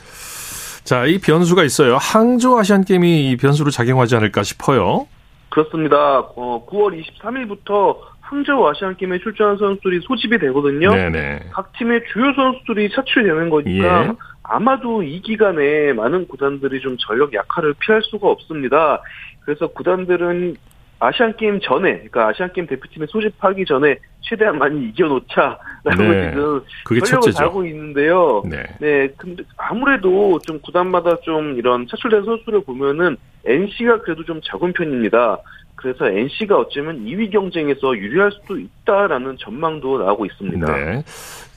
자, 0.83 1.05
이 1.05 1.19
변수가 1.19 1.63
있어요. 1.63 1.97
항저 1.97 2.57
아시안 2.57 2.83
게임이 2.83 3.31
이 3.31 3.37
변수로 3.37 3.71
작용하지 3.71 4.15
않을까 4.15 4.43
싶어요. 4.43 5.07
그렇습니다. 5.49 6.19
어, 6.19 6.65
9월 6.69 7.01
23일부터 7.01 7.97
항저우 8.29 8.67
아시안 8.67 8.97
게임에 8.97 9.19
출전한 9.19 9.57
선수들이 9.57 10.01
소집이 10.01 10.37
되거든요. 10.39 10.89
네네. 10.89 11.49
각 11.51 11.71
팀의 11.73 12.03
주요 12.11 12.33
선수들이 12.33 12.89
차출이 12.91 13.25
되는 13.25 13.49
거니까 13.49 14.03
예. 14.05 14.11
아마도 14.43 15.01
이 15.01 15.21
기간에 15.21 15.93
많은 15.93 16.27
구단들이 16.27 16.81
좀 16.81 16.97
전력 16.99 17.33
약화를 17.33 17.73
피할 17.79 18.01
수가 18.03 18.27
없습니다. 18.27 19.01
그래서 19.45 19.67
구단들은 19.67 20.55
아시안 20.99 21.35
게임 21.37 21.59
전에, 21.61 21.93
그러니까 21.93 22.27
아시안 22.27 22.51
게임 22.51 22.67
대표팀에 22.67 23.05
소집하기 23.07 23.65
전에 23.65 23.97
최대한 24.21 24.57
많이 24.57 24.89
이겨놓자라고 24.89 25.61
네. 25.85 26.31
지금 26.31 26.61
그게 26.83 27.01
전력을 27.01 27.33
다하고 27.33 27.65
있는데요. 27.65 28.43
네. 28.45 28.63
네, 28.79 29.09
근데 29.17 29.43
아무래도 29.57 30.39
좀 30.39 30.59
구단마다 30.61 31.17
좀 31.23 31.57
이런 31.57 31.87
차출된 31.87 32.25
선수를 32.25 32.61
보면은 32.63 33.17
NC가 33.45 34.01
그래도 34.01 34.23
좀 34.23 34.41
작은 34.43 34.73
편입니다. 34.73 35.37
그래서 35.75 36.07
NC가 36.09 36.57
어쩌면 36.57 37.05
2위 37.05 37.31
경쟁에서 37.31 37.95
유리할 37.95 38.31
수도 38.31 38.57
있다라는 38.57 39.37
전망도 39.39 39.99
나오고 40.03 40.25
있습니다. 40.25 40.75
네. 40.75 41.03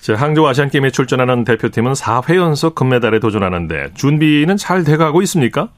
자, 0.00 0.14
항저우 0.14 0.46
아시안게임에 0.46 0.90
출전하는 0.90 1.44
대표팀은 1.44 1.92
4회 1.92 2.36
연속 2.36 2.74
금메달에 2.74 3.18
도전하는데 3.18 3.94
준비는 3.94 4.56
잘 4.58 4.84
돼가고 4.84 5.22
있습니까? 5.22 5.68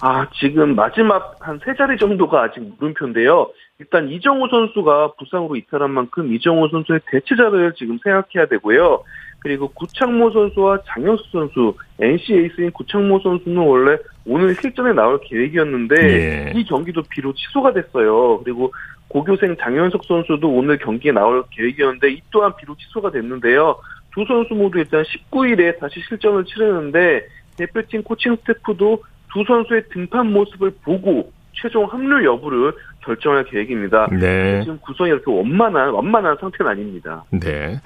아, 0.00 0.26
지금 0.40 0.74
마지막 0.74 1.36
한 1.40 1.60
세 1.64 1.72
자리 1.76 1.96
정도가 1.98 2.42
아직 2.44 2.60
물음표인데요. 2.78 3.48
일단 3.82 4.08
이정우 4.08 4.46
선수가 4.48 5.14
부상으로 5.18 5.56
이탈한 5.56 5.90
만큼 5.90 6.32
이정우 6.32 6.68
선수의 6.70 7.00
대체자를 7.10 7.74
지금 7.76 7.98
생각해야 8.02 8.46
되고요. 8.48 9.02
그리고 9.40 9.68
구창모 9.72 10.30
선수와 10.30 10.82
장현수 10.86 11.24
선수, 11.32 11.74
NC 11.98 12.32
에이스인 12.32 12.70
구창모 12.70 13.18
선수는 13.18 13.58
원래 13.60 13.98
오늘 14.24 14.54
실전에 14.54 14.92
나올 14.92 15.18
계획이었는데 15.20 15.96
예. 15.98 16.52
이 16.54 16.64
경기도 16.64 17.02
비로 17.10 17.32
취소가 17.32 17.72
됐어요. 17.72 18.40
그리고 18.44 18.72
고교생 19.08 19.56
장현석 19.56 20.04
선수도 20.04 20.48
오늘 20.48 20.78
경기에 20.78 21.10
나올 21.10 21.42
계획이었는데 21.50 22.12
이 22.12 22.20
또한 22.30 22.54
비로 22.56 22.76
취소가 22.76 23.10
됐는데요. 23.10 23.80
두 24.14 24.24
선수 24.26 24.54
모두 24.54 24.78
일단 24.78 25.02
19일에 25.02 25.80
다시 25.80 26.00
실전을 26.08 26.44
치르는데 26.44 27.26
대표팀 27.58 28.04
코칭 28.04 28.36
스태프도 28.36 29.02
두 29.32 29.44
선수의 29.44 29.88
등판 29.88 30.32
모습을 30.32 30.70
보고 30.84 31.32
최종 31.54 31.84
합류 31.86 32.24
여부를 32.24 32.72
결정할 33.04 33.44
계획입니다. 33.44 34.08
네. 34.10 34.62
지금 34.62 34.78
구성이 34.80 35.10
이렇게 35.10 35.30
원만한 35.30 35.90
완만한 35.90 36.36
상태는 36.40 36.70
아닙니다. 36.70 37.24
네. 37.30 37.80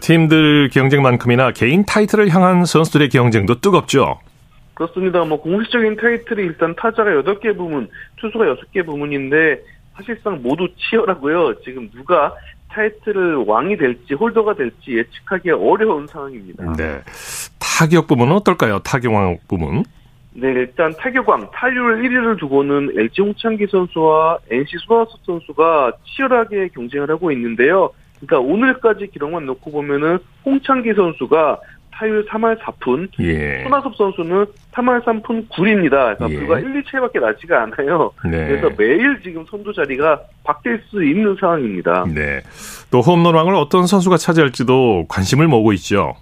팀들 0.00 0.70
경쟁만큼이나 0.70 1.52
개인 1.52 1.84
타이틀을 1.84 2.28
향한 2.30 2.64
선수들의 2.64 3.08
경쟁도 3.10 3.60
뜨겁죠. 3.60 4.20
그렇습니다. 4.74 5.24
뭐 5.24 5.40
공식적인 5.40 5.96
타이틀이 5.96 6.42
일단 6.42 6.74
타자가 6.74 7.10
8개 7.10 7.56
부문, 7.56 7.88
투수가 8.16 8.44
6개 8.44 8.84
부문인데 8.84 9.60
사실상 9.96 10.42
모두 10.42 10.68
치열하고요. 10.76 11.60
지금 11.62 11.90
누가 11.90 12.34
타이틀을 12.70 13.44
왕이 13.46 13.76
될지 13.76 14.14
홀더가 14.14 14.54
될지 14.54 14.96
예측하기 14.96 15.50
어려운 15.52 16.06
상황입니다. 16.08 16.72
네. 16.76 17.00
타격 17.60 18.08
부문은 18.08 18.34
어떨까요? 18.34 18.80
타격왕 18.80 19.38
부문? 19.46 19.84
네, 20.34 20.48
일단 20.48 20.92
타격왕 20.96 21.50
타율 21.52 22.02
1위를 22.02 22.38
두고는 22.38 22.90
LG 22.96 23.22
홍창기 23.22 23.68
선수와 23.68 24.38
NC 24.50 24.76
손아섭 24.86 25.20
선수가 25.24 25.92
치열하게 26.04 26.68
경쟁을 26.68 27.08
하고 27.10 27.30
있는데요. 27.30 27.90
그러니까 28.20 28.40
오늘까지 28.40 29.08
기록만 29.08 29.46
놓고 29.46 29.70
보면은 29.70 30.18
홍창기 30.44 30.94
선수가 30.94 31.60
타율 31.92 32.26
3할 32.26 32.58
4푼, 32.58 33.08
예. 33.20 33.62
손아섭 33.62 33.94
선수는 33.96 34.46
3할 34.72 35.04
3푼 35.04 35.48
9입니다. 35.48 36.16
그러니까 36.16 36.30
예. 36.30 36.36
불과 36.36 36.58
1, 36.58 36.82
2채밖에 36.82 37.20
나지가 37.20 37.62
않아요. 37.62 38.10
네. 38.24 38.48
그래서 38.48 38.70
매일 38.76 39.20
지금 39.22 39.44
선두 39.48 39.72
자리가 39.72 40.20
바뀔 40.42 40.82
수 40.88 41.04
있는 41.04 41.36
상황입니다. 41.38 42.06
네. 42.12 42.42
또 42.90 43.00
홈런왕을 43.00 43.54
어떤 43.54 43.86
선수가 43.86 44.16
차지할지도 44.16 45.06
관심을 45.08 45.46
모으고 45.46 45.72
있죠. 45.74 46.14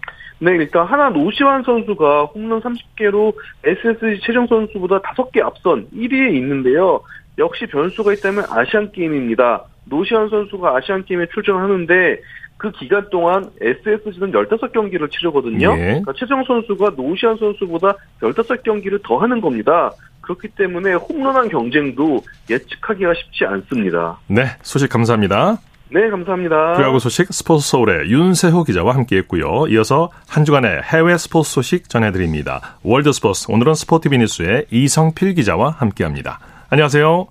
네, 0.43 0.57
일단 0.57 0.85
하나 0.85 1.09
노시환 1.09 1.63
선수가 1.63 2.25
홈런 2.25 2.61
30개로 2.61 3.33
SSG 3.63 4.21
최정 4.27 4.49
선수보다 4.49 5.01
5개 5.01 5.41
앞선 5.41 5.87
1위에 5.95 6.35
있는데요. 6.35 7.01
역시 7.39 7.65
변수가 7.67 8.13
있다면 8.15 8.47
아시안 8.51 8.91
게임입니다. 8.91 9.63
노시환 9.85 10.29
선수가 10.29 10.77
아시안 10.77 11.05
게임에 11.05 11.27
출전하는데 11.33 12.21
그 12.57 12.73
기간 12.73 13.09
동안 13.11 13.51
SSG는 13.61 14.33
15경기를 14.33 15.09
치르거든요. 15.13 15.75
예. 15.75 15.85
그러니까 15.85 16.13
최정 16.17 16.43
선수가 16.43 16.95
노시환 16.97 17.37
선수보다 17.37 17.95
15경기를 18.21 19.01
더 19.05 19.19
하는 19.19 19.41
겁니다. 19.41 19.93
그렇기 20.23 20.49
때문에 20.49 20.95
홈런왕 20.95 21.51
경쟁도 21.51 22.21
예측하기가 22.51 23.15
쉽지 23.15 23.45
않습니다. 23.45 24.19
네, 24.27 24.47
소식 24.63 24.91
감사합니다. 24.91 25.59
네, 25.93 26.09
감사합니다. 26.09 26.73
프로야구 26.73 26.99
소식 26.99 27.27
스포츠 27.35 27.69
서울의 27.69 28.11
윤세호 28.11 28.65
기자와 28.65 28.95
함께했고요. 28.95 29.67
이어서 29.69 30.09
한 30.27 30.47
주간의 30.47 30.81
해외 30.85 31.19
스포츠 31.19 31.51
소식 31.51 31.91
전해드립니다. 31.91 32.79
월드 32.83 33.13
스포츠 33.13 33.53
오늘은 33.53 33.75
스포티비 33.75 34.17
뉴스의 34.17 34.65
이성필 34.71 35.35
기자와 35.35 35.69
함께합니다. 35.69 36.39
안녕하세요. 36.71 37.27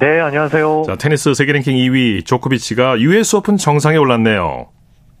네, 0.00 0.18
안녕하세요. 0.18 0.82
자, 0.88 0.96
테니스 0.96 1.34
세계 1.34 1.52
랭킹 1.52 1.76
2위 1.76 2.26
조코비치가 2.26 3.00
US 3.00 3.36
오픈 3.36 3.56
정상에 3.56 3.96
올랐네요. 3.96 4.66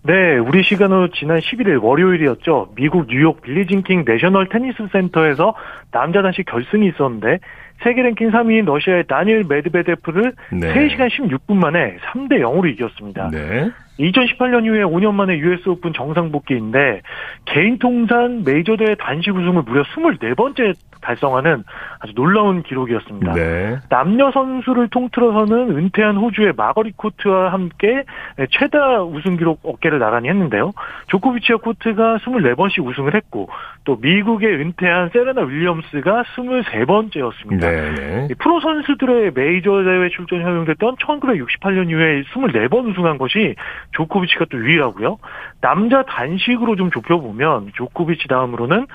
네, 0.02 0.38
우리 0.38 0.64
시간으로 0.64 1.10
지난 1.12 1.38
11일 1.38 1.80
월요일이었죠. 1.82 2.72
미국 2.74 3.06
뉴욕 3.08 3.40
빌리진킹 3.42 4.04
내셔널 4.04 4.48
테니스 4.48 4.88
센터에서 4.90 5.54
남자 5.92 6.22
단식 6.22 6.46
결승이 6.46 6.88
있었는데 6.88 7.38
세계 7.82 8.02
랭킹 8.02 8.30
3위인 8.30 8.64
러시아의 8.66 9.04
다니엘 9.06 9.44
메드베데프를 9.48 10.32
네. 10.52 10.74
3시간 10.74 11.08
16분 11.10 11.56
만에 11.56 11.96
3대 12.12 12.40
0으로 12.40 12.70
이겼습니다. 12.70 13.30
네. 13.30 13.70
2018년 14.00 14.64
이후에 14.64 14.82
5년 14.82 15.12
만에 15.12 15.38
US 15.38 15.68
오픈 15.68 15.92
정상 15.92 16.32
복귀인데 16.32 17.02
개인 17.44 17.78
통산 17.78 18.44
메이저 18.44 18.76
대회 18.76 18.94
단식 18.94 19.34
우승을 19.34 19.62
무려 19.62 19.82
24번째 19.82 20.74
달성하는 21.02 21.64
아주 21.98 22.12
놀라운 22.14 22.62
기록이었습니다. 22.62 23.32
네. 23.32 23.78
남녀 23.88 24.30
선수를 24.30 24.88
통틀어서는 24.88 25.76
은퇴한 25.76 26.16
호주의 26.16 26.52
마거리 26.56 26.92
코트와 26.96 27.52
함께 27.52 28.04
최다 28.50 29.02
우승 29.04 29.36
기록 29.36 29.60
어깨를 29.62 29.98
나란히 29.98 30.28
했는데요. 30.28 30.72
조코비치와 31.08 31.58
코트가 31.58 32.18
24번씩 32.18 32.86
우승을 32.86 33.14
했고 33.14 33.48
또 33.84 33.96
미국의 33.96 34.48
은퇴한 34.48 35.10
세레나 35.12 35.42
윌리엄스가 35.42 36.24
23번째였습니다. 36.36 37.60
네. 37.70 38.28
프로 38.38 38.60
선수들의 38.60 39.32
메이저 39.34 39.82
대회 39.82 40.08
출전이 40.10 40.42
허용됐던 40.42 40.96
1968년 40.96 41.90
이후에 41.90 42.22
24번 42.22 42.90
우승한 42.90 43.18
것이 43.18 43.54
조코비치가 43.92 44.46
또 44.50 44.58
유일하고요. 44.58 45.18
남자 45.60 46.02
단식으로 46.02 46.76
좀 46.76 46.90
좁혀보면 46.90 47.72
조코비치 47.74 48.28
다음으로는 48.28 48.86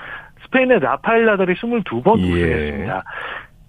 스페인의 0.44 0.80
라파엘 0.80 1.26
나달이 1.26 1.54
22번 1.54 2.18
예. 2.20 2.22
우승했습니다. 2.22 3.04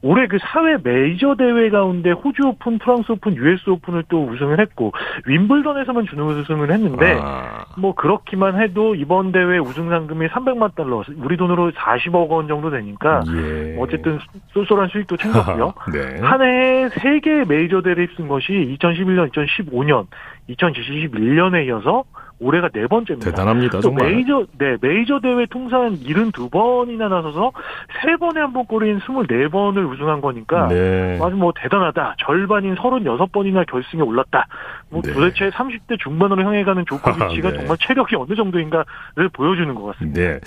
올해 0.03 0.27
그 0.27 0.37
사회 0.39 0.77
메이저 0.83 1.35
대회 1.35 1.69
가운데 1.69 2.11
호주 2.11 2.43
오픈, 2.45 2.77
프랑스 2.77 3.11
오픈, 3.11 3.35
US 3.35 3.67
오픈을 3.67 4.03
또 4.09 4.25
우승을 4.27 4.59
했고 4.59 4.91
윈블던에서만 5.25 6.05
준우 6.05 6.39
우승을 6.39 6.71
했는데 6.71 7.17
아. 7.19 7.65
뭐 7.77 7.95
그렇기만 7.95 8.61
해도 8.61 8.93
이번 8.93 9.31
대회 9.31 9.57
우승 9.57 9.89
상금이 9.89 10.27
300만 10.27 10.75
달러, 10.75 11.03
우리 11.17 11.35
돈으로 11.35 11.71
40억 11.71 12.29
원 12.29 12.47
정도 12.47 12.69
되니까 12.69 13.23
예. 13.35 13.75
어쨌든 13.79 14.19
쏠쏠한 14.53 14.89
수익도 14.89 15.17
챙겼고요. 15.17 15.73
네. 15.91 16.21
한 16.21 16.41
해에 16.41 16.89
3개의 16.89 17.47
메이저 17.47 17.81
대회를 17.81 18.03
휩쓴 18.03 18.27
것이 18.27 18.77
2011년, 18.79 19.31
2015년, 19.31 20.05
2021년에 20.49 21.65
이어서 21.67 22.03
올해가 22.39 22.69
네 22.69 22.85
번째입니다. 22.87 23.31
대단합니다. 23.31 23.81
정말. 23.81 24.11
메이저 24.11 24.45
네 24.59 24.77
메이저 24.79 25.19
대회 25.19 25.45
통산 25.47 25.97
72번이나 25.97 27.09
나서서 27.09 27.51
세 28.01 28.15
번에 28.17 28.41
한번 28.41 28.65
꼴인 28.65 28.99
24번을 28.99 29.91
우승한 29.91 30.21
거니까 30.21 30.67
네. 30.67 31.19
아주 31.21 31.35
뭐 31.35 31.51
대단하다. 31.55 32.15
절반인 32.19 32.75
36번이나 32.75 33.65
결승에 33.65 34.01
올랐다. 34.01 34.47
뭐 34.89 35.01
네. 35.01 35.13
도대체 35.13 35.49
30대 35.49 35.99
중반으로 35.99 36.43
향해 36.43 36.63
가는 36.63 36.85
조코비치가 36.85 37.49
네. 37.51 37.57
정말 37.57 37.77
체력이 37.79 38.15
어느 38.15 38.35
정도인가를 38.35 39.29
보여주는 39.33 39.73
것 39.73 39.85
같습니다. 39.93 40.21
네. 40.21 40.39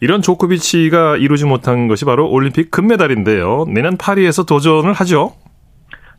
이런 0.00 0.20
조코비치가 0.20 1.16
이루지 1.16 1.46
못한 1.46 1.88
것이 1.88 2.04
바로 2.04 2.30
올림픽 2.30 2.70
금메달인데요. 2.70 3.64
내년 3.68 3.96
파리에서 3.96 4.44
도전을 4.44 4.92
하죠. 4.92 5.32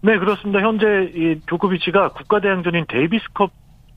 네, 0.01 0.17
그렇습니다. 0.17 0.61
현재 0.61 1.11
이 1.13 1.39
조코비치가 1.45 2.09
국가대항전인 2.09 2.85
데이비스컵 2.87 3.51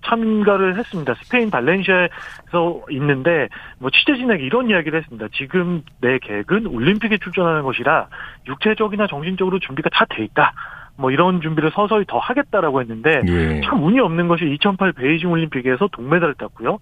참가를 0.04 0.76
했습니다. 0.78 1.14
스페인 1.22 1.50
발렌시아에서 1.50 2.82
있는데 2.90 3.48
뭐 3.78 3.90
취재진에게 3.90 4.44
이런 4.44 4.70
이야기를 4.70 4.98
했습니다. 5.00 5.28
지금 5.34 5.82
내 6.00 6.18
계획은 6.18 6.66
올림픽에 6.66 7.18
출전하는 7.18 7.62
것이라 7.62 8.08
육체적이나 8.46 9.06
정신적으로 9.06 9.58
준비가 9.58 9.90
다 9.90 10.04
돼 10.08 10.24
있다. 10.24 10.52
뭐 10.96 11.10
이런 11.10 11.40
준비를 11.40 11.72
서서히 11.74 12.04
더 12.06 12.18
하겠다라고 12.18 12.80
했는데 12.80 13.22
예. 13.26 13.60
참 13.62 13.82
운이 13.82 13.98
없는 14.00 14.28
것이 14.28 14.44
2008 14.44 14.92
베이징 14.92 15.30
올림픽에서 15.30 15.88
동메달을 15.88 16.34
땄고요. 16.34 16.78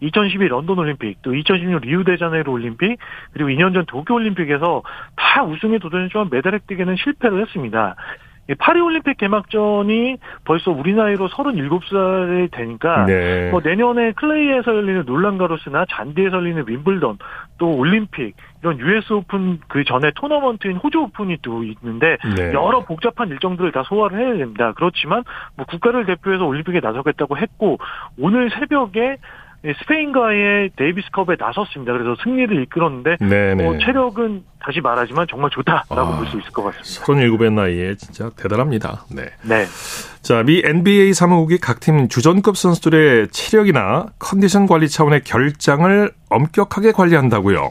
2012 0.00 0.48
런던 0.48 0.78
올림픽, 0.78 1.22
또 1.22 1.34
2016 1.34 1.82
리우데자네이루 1.82 2.50
올림픽, 2.50 2.98
그리고 3.32 3.48
2년 3.48 3.72
전 3.72 3.86
도쿄 3.86 4.14
올림픽에서 4.14 4.82
다 5.16 5.44
우승에 5.44 5.78
도전했지만 5.78 6.28
메달 6.30 6.54
획득에는 6.54 6.96
실패를 6.96 7.40
했습니다. 7.40 7.94
파리올림픽 8.58 9.16
개막전이 9.16 10.18
벌써 10.44 10.70
우리 10.70 10.92
나이로 10.94 11.28
37살이 11.28 12.50
되니까 12.50 13.06
네. 13.06 13.50
뭐 13.50 13.60
내년에 13.64 14.12
클레이에서 14.12 14.74
열리는 14.74 15.04
롤랑가로스나 15.06 15.86
잔디에서 15.88 16.36
열리는 16.36 16.64
윈블던 16.66 17.18
또 17.58 17.76
올림픽 17.76 18.34
이런 18.62 18.78
US 18.78 19.12
오픈 19.12 19.60
그 19.68 19.84
전에 19.84 20.10
토너먼트인 20.14 20.76
호주 20.76 20.98
오픈이 20.98 21.38
또 21.42 21.64
있는데 21.64 22.18
네. 22.36 22.52
여러 22.52 22.80
복잡한 22.84 23.28
일정들을 23.28 23.72
다 23.72 23.82
소화를 23.84 24.18
해야 24.18 24.36
됩니다. 24.36 24.72
그렇지만 24.76 25.22
뭐 25.56 25.64
국가를 25.66 26.04
대표해서 26.04 26.44
올림픽에 26.44 26.80
나서겠다고 26.80 27.38
했고 27.38 27.78
오늘 28.18 28.50
새벽에 28.50 29.16
스페인과의 29.80 30.70
데이비스컵에 30.76 31.36
나섰습니다. 31.38 31.92
그래서 31.92 32.16
승리를 32.22 32.62
이끌었는데 32.64 33.16
어, 33.66 33.78
체력은 33.78 34.44
다시 34.60 34.80
말하지만 34.80 35.26
정말 35.30 35.50
좋다라고 35.50 35.94
아, 35.94 36.16
볼수 36.16 36.38
있을 36.38 36.50
것 36.50 36.64
같습니다. 36.64 37.04
37의 37.04 37.52
나이에 37.52 37.94
진짜 37.96 38.30
대단합니다. 38.36 39.04
네. 39.10 39.24
네. 39.42 39.64
자, 40.22 40.42
미 40.42 40.62
NBA 40.64 41.12
사무국이 41.14 41.58
각 41.58 41.80
팀 41.80 42.08
주전급 42.08 42.56
선수들의 42.56 43.28
체력이나 43.28 44.06
컨디션 44.18 44.66
관리 44.66 44.88
차원의 44.88 45.22
결장을 45.24 46.10
엄격하게 46.30 46.92
관리한다고요. 46.92 47.68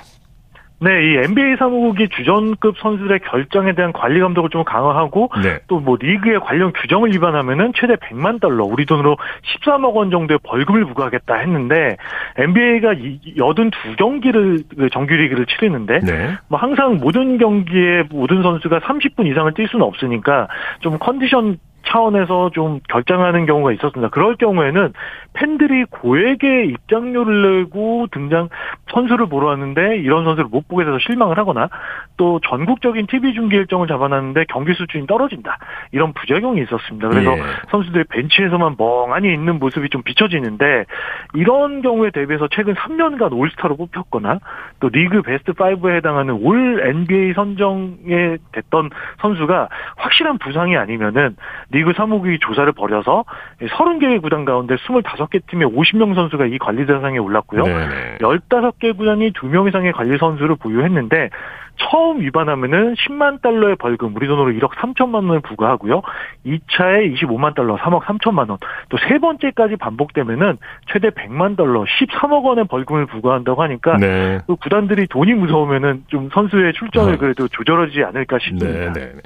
네, 0.84 1.02
이 1.02 1.15
NBA 1.15 1.56
사무국이 1.58 2.10
주전급 2.10 2.78
선수들의 2.78 3.19
결정에 3.19 3.74
대한 3.74 3.93
관리 3.93 4.19
감독을 4.19 4.50
좀 4.50 4.65
강화하고 4.65 5.30
네. 5.41 5.60
또뭐 5.67 5.98
리그의 6.02 6.41
관련 6.41 6.74
규정을 6.74 7.13
위반하면은 7.13 7.72
최대 7.74 7.96
100만 7.96 8.41
달러, 8.41 8.65
우리 8.65 8.86
돈으로 8.86 9.15
13억 9.62 9.93
원 9.93 10.12
정도의 10.12 10.39
벌금을 10.43 10.84
부과하겠다 10.86 11.36
했는데 11.36 11.96
NBA가 12.36 12.96
82경기를 13.38 14.63
그 14.78 14.89
정규 14.89 15.13
리그를 15.13 15.46
치르는데 15.46 16.00
네. 16.00 16.32
뭐 16.50 16.60
항상 16.60 16.98
모든 16.98 17.38
경기에 17.38 18.04
모든 18.10 18.43
선수가 18.43 18.80
30분 18.80 19.26
이상을 19.28 19.54
뛸 19.54 19.69
수는 19.69 19.86
없으니까 19.86 20.50
좀 20.82 20.98
컨디션 21.00 21.60
차원에서 21.86 22.52
좀 22.54 22.80
결정하는 22.89 23.46
경우가 23.46 23.72
있었습니다. 23.74 24.10
그럴 24.10 24.36
경우에는 24.36 24.93
팬들이 25.34 25.86
고액의 25.86 26.69
입장료를 26.69 27.63
내고 27.63 28.08
등장 28.12 28.50
선수를 28.91 29.28
보러 29.28 29.48
왔는데 29.48 29.98
이런 29.98 30.24
선수를 30.24 30.50
못 30.50 30.67
보게 30.67 30.86
돼서 30.86 30.98
실망을 31.00 31.38
하거나 31.38 31.69
또 32.17 32.39
전국적인 32.48 33.08
TV 33.08 33.34
중계 33.34 33.58
일정을 33.58 33.88
잡아놨는데 33.88 34.46
경기 34.50 34.74
수준이 34.74 35.08
떨어진다 35.08 35.58
이런 35.91 36.13
부작용이 36.13 36.62
있었습니다. 36.62 37.10
그래서 37.10 37.38
예. 37.38 37.41
선수들이 37.69 38.06
벤치에서만 38.10 38.76
멍하니 38.78 39.34
있는 39.34 39.60
모습이 39.60 39.89
좀 39.89 40.04
비춰지는데 40.04 40.86
이런 41.34 41.82
경우에 41.82 42.12
대비해서 42.12 42.48
최근 42.52 42.76
3년간 42.76 43.34
올스타로 43.34 43.76
뽑혔거나 43.78 44.39
또 44.80 44.89
리그 44.89 45.22
베스트 45.22 45.54
5에 45.54 45.98
해당하는 45.98 46.36
올 46.43 46.82
NBA 46.84 47.34
선정에 47.34 48.38
됐던 48.52 48.89
선수가 49.22 49.69
확실한 49.98 50.38
부상이 50.38 50.78
아니면은 50.78 51.36
리그 51.74 51.94
사무국이 51.94 52.38
조사를 52.40 52.72
벌여서 52.74 53.26
30개의 53.60 54.22
구단 54.22 54.46
가운데 54.46 54.76
25개 54.76 55.42
팀의 55.48 55.68
50명 55.70 56.14
선수가 56.14 56.46
이 56.46 56.60
관리 56.60 56.86
대상에 56.86 57.18
올랐고요. 57.18 57.64
네네. 57.64 58.18
15개 58.20 58.96
구단이 58.96 59.34
2명 59.34 59.68
이상의 59.68 59.92
관리 59.92 60.18
선수를 60.18 60.56
보유했는데 60.56 61.30
처음 61.78 62.22
위반하면은 62.22 62.94
10만 62.94 63.42
달러의 63.42 63.76
벌금, 63.78 64.16
우리 64.16 64.28
돈으로 64.28 64.52
1억 64.52 64.74
3천만 64.74 65.16
원을 65.16 65.40
부과하고요. 65.40 66.04
2차에 66.46 67.16
25만 67.16 67.56
달러, 67.56 67.78
3억 67.78 68.04
3천만 68.04 68.50
원. 68.50 68.60
또 68.90 68.98
세 69.10 69.18
번째까지 69.18 69.78
반복되면은 69.78 70.60
최대 70.92 71.10
100만 71.10 71.58
달러, 71.58 71.84
13억 71.84 72.44
원의 72.44 72.66
벌금을 72.66 73.08
부과한다고 73.08 73.64
하니까 73.64 73.98
네. 73.98 74.40
그 74.46 74.56
구단들이 74.56 75.08
돈이 75.08 75.34
무서우면은 75.34 76.04
좀 76.08 76.30
선수의 76.32 76.74
출전을 76.74 77.16
어. 77.16 77.18
그래도 77.18 77.48
조절하지 77.48 78.04
않을까 78.04 78.38
싶습니다. 78.40 78.94
네, 78.94 79.14
네. 79.14 79.22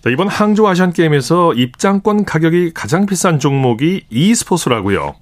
자, 0.00 0.08
이번 0.08 0.28
항저우 0.28 0.66
아시안 0.66 0.92
게임에서 0.92 1.52
입장권 1.52 2.24
가격이 2.24 2.72
가장 2.72 3.04
비싼 3.04 3.38
종목이 3.38 4.04
e스포츠라고요. 4.08 5.14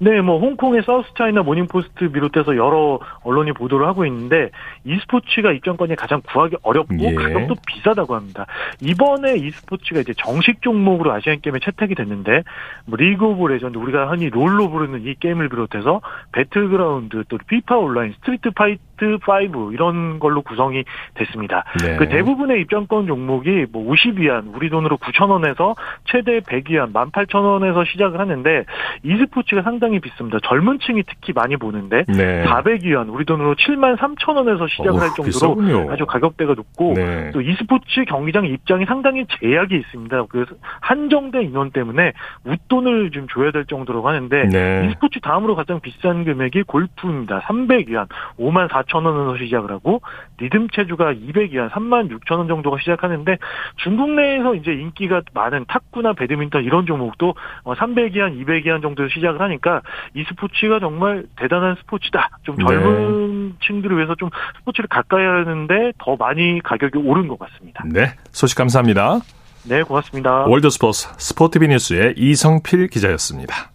네, 0.00 0.20
뭐 0.20 0.38
홍콩의 0.40 0.82
사우스차이나 0.84 1.42
모닝포스트 1.42 2.10
비롯해서 2.10 2.56
여러 2.56 2.98
언론이 3.22 3.52
보도를 3.52 3.86
하고 3.86 4.04
있는데 4.04 4.50
e스포츠가 4.84 5.52
입장권이 5.52 5.94
가장 5.94 6.20
구하기 6.26 6.56
어렵고 6.62 6.96
예. 6.98 7.14
가격도 7.14 7.54
비싸다고 7.66 8.16
합니다. 8.16 8.46
이번에 8.80 9.36
e스포츠가 9.36 10.00
이제 10.00 10.12
정식 10.18 10.60
종목으로 10.60 11.12
아시안 11.12 11.40
게임에 11.40 11.60
채택이 11.60 11.94
됐는데 11.94 12.42
뭐 12.84 12.96
리그 12.96 13.24
오브 13.24 13.46
레전드 13.46 13.78
우리가 13.78 14.10
흔히 14.10 14.28
롤로 14.28 14.70
부르는 14.70 15.06
이 15.06 15.14
게임을 15.20 15.48
비롯해서 15.48 16.00
배틀그라운드 16.32 17.22
또 17.28 17.38
피파 17.46 17.78
온라인 17.78 18.12
스트리트 18.18 18.50
파이터 18.50 18.80
5 19.06 19.72
이런 19.72 20.18
걸로 20.18 20.42
구성이 20.42 20.84
됐습니다. 21.14 21.64
네. 21.82 21.96
그 21.96 22.08
대부분의 22.08 22.60
입장권 22.62 23.06
종목이 23.06 23.66
뭐 23.72 23.92
50위안 23.92 24.54
우리 24.54 24.70
돈으로 24.70 24.96
9,000원에서 24.98 25.74
최대 26.04 26.40
100위안 26.40 26.92
18,000원에서 26.92 27.86
시작을 27.86 28.20
하는데 28.20 28.64
e스포츠가 29.02 29.62
상당히 29.62 30.00
비쌉니다. 30.00 30.40
젊은 30.42 30.78
층이 30.78 31.02
특히 31.08 31.32
많이 31.32 31.56
보는데 31.56 32.04
네. 32.08 32.44
400위안 32.44 33.12
우리 33.12 33.24
돈으로 33.24 33.54
7만 33.54 33.96
3천원에서 33.96 34.68
시작을 34.68 34.92
오, 34.92 34.96
할 34.98 35.08
정도로 35.08 35.24
비싸군요. 35.26 35.92
아주 35.92 36.06
가격대가 36.06 36.54
높고 36.54 36.94
네. 36.94 37.30
또 37.32 37.40
e스포츠 37.40 38.04
경기장 38.06 38.46
입장이 38.46 38.84
상당히 38.84 39.24
제약이 39.40 39.74
있습니다. 39.74 40.26
그래서 40.28 40.54
한정된 40.80 41.42
인원 41.42 41.70
때문에 41.70 42.12
웃돈을 42.44 43.10
좀 43.10 43.26
줘야 43.32 43.50
될 43.50 43.64
정도로 43.66 44.06
하는데 44.06 44.48
네. 44.48 44.88
e스포츠 44.88 45.20
다음으로 45.20 45.54
가장 45.56 45.80
비싼 45.80 46.24
금액이 46.24 46.64
골프입니다. 46.64 47.40
300위안 47.40 48.06
5만 48.38 48.68
4천 48.68 48.91
원에서 48.94 49.44
시작을 49.44 49.70
하고 49.70 50.02
리듬 50.38 50.68
체주가 50.68 51.12
200위안 51.14 51.70
3만 51.70 52.10
6천 52.10 52.38
원 52.38 52.48
정도가 52.48 52.78
시작하는데 52.80 53.38
중국 53.76 54.10
내에서 54.10 54.54
이제 54.54 54.72
인기가 54.72 55.22
많은 55.32 55.64
탁구나 55.68 56.12
배드민턴 56.12 56.64
이런 56.64 56.86
종목도 56.86 57.34
300위안 57.64 58.44
200위안 58.44 58.82
정도에서 58.82 59.12
시작을 59.14 59.40
하니까 59.40 59.82
이 60.14 60.24
스포츠가 60.28 60.80
정말 60.80 61.24
대단한 61.36 61.76
스포츠다. 61.80 62.30
좀 62.42 62.56
네. 62.56 62.64
젊은 62.64 63.48
네. 63.48 63.54
층들을 63.66 63.96
위해서 63.96 64.14
좀 64.14 64.30
스포츠를 64.58 64.88
가까이 64.88 65.24
하는데 65.24 65.92
더 65.98 66.16
많이 66.16 66.60
가격이 66.62 66.98
오른 66.98 67.28
것 67.28 67.38
같습니다. 67.38 67.84
네, 67.86 68.14
소식 68.30 68.56
감사합니다. 68.56 69.20
네, 69.64 69.82
고맙습니다. 69.82 70.46
월드스포츠 70.46 71.08
스포티비 71.18 71.68
뉴스의 71.68 72.14
이성필 72.16 72.88
기자였습니다. 72.88 73.70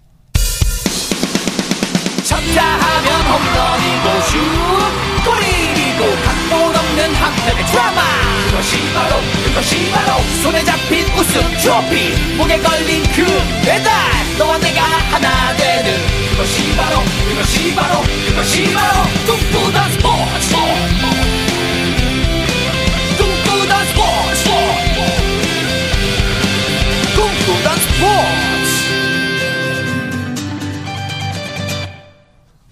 쳤다 2.27 2.61
하면 2.61 3.07
홈런이고 3.31 4.21
슛 4.21 4.76
한편의 7.19 7.65
드라마. 7.65 8.01
그것이 8.49 8.93
바로 8.93 9.21
그것이 9.45 9.91
바로 9.91 10.21
손에 10.41 10.63
잡힌 10.63 11.05
우승 11.17 11.41
트로피. 11.57 12.35
목에 12.37 12.59
걸린 12.59 13.03
그 13.13 13.25
배달 13.65 13.91
너와 14.37 14.57
내가 14.59 14.81
하나 14.81 15.55
되는. 15.55 15.93
그것이 16.31 16.75
바로 16.75 17.03
그것이 17.29 17.75
바로 17.75 18.01
그것이 18.27 18.73
바로 18.73 19.03
꿈꾸던 19.25 19.91
스포츠. 19.91 20.55
꿈꾸던 23.17 23.85
스포츠. 23.85 24.49
꿈꾸던 27.15 27.77
스포츠. 27.79 28.47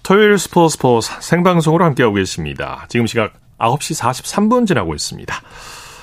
토요일 0.02 0.38
스포츠 0.38 0.74
스포츠 0.74 1.10
생방송으로 1.18 1.84
함께하고 1.84 2.14
계십니다. 2.14 2.86
지금 2.88 3.08
시각 3.08 3.32
9시 3.58 4.00
43분 4.00 4.66
지나고 4.66 4.94
있습니다. 4.94 5.42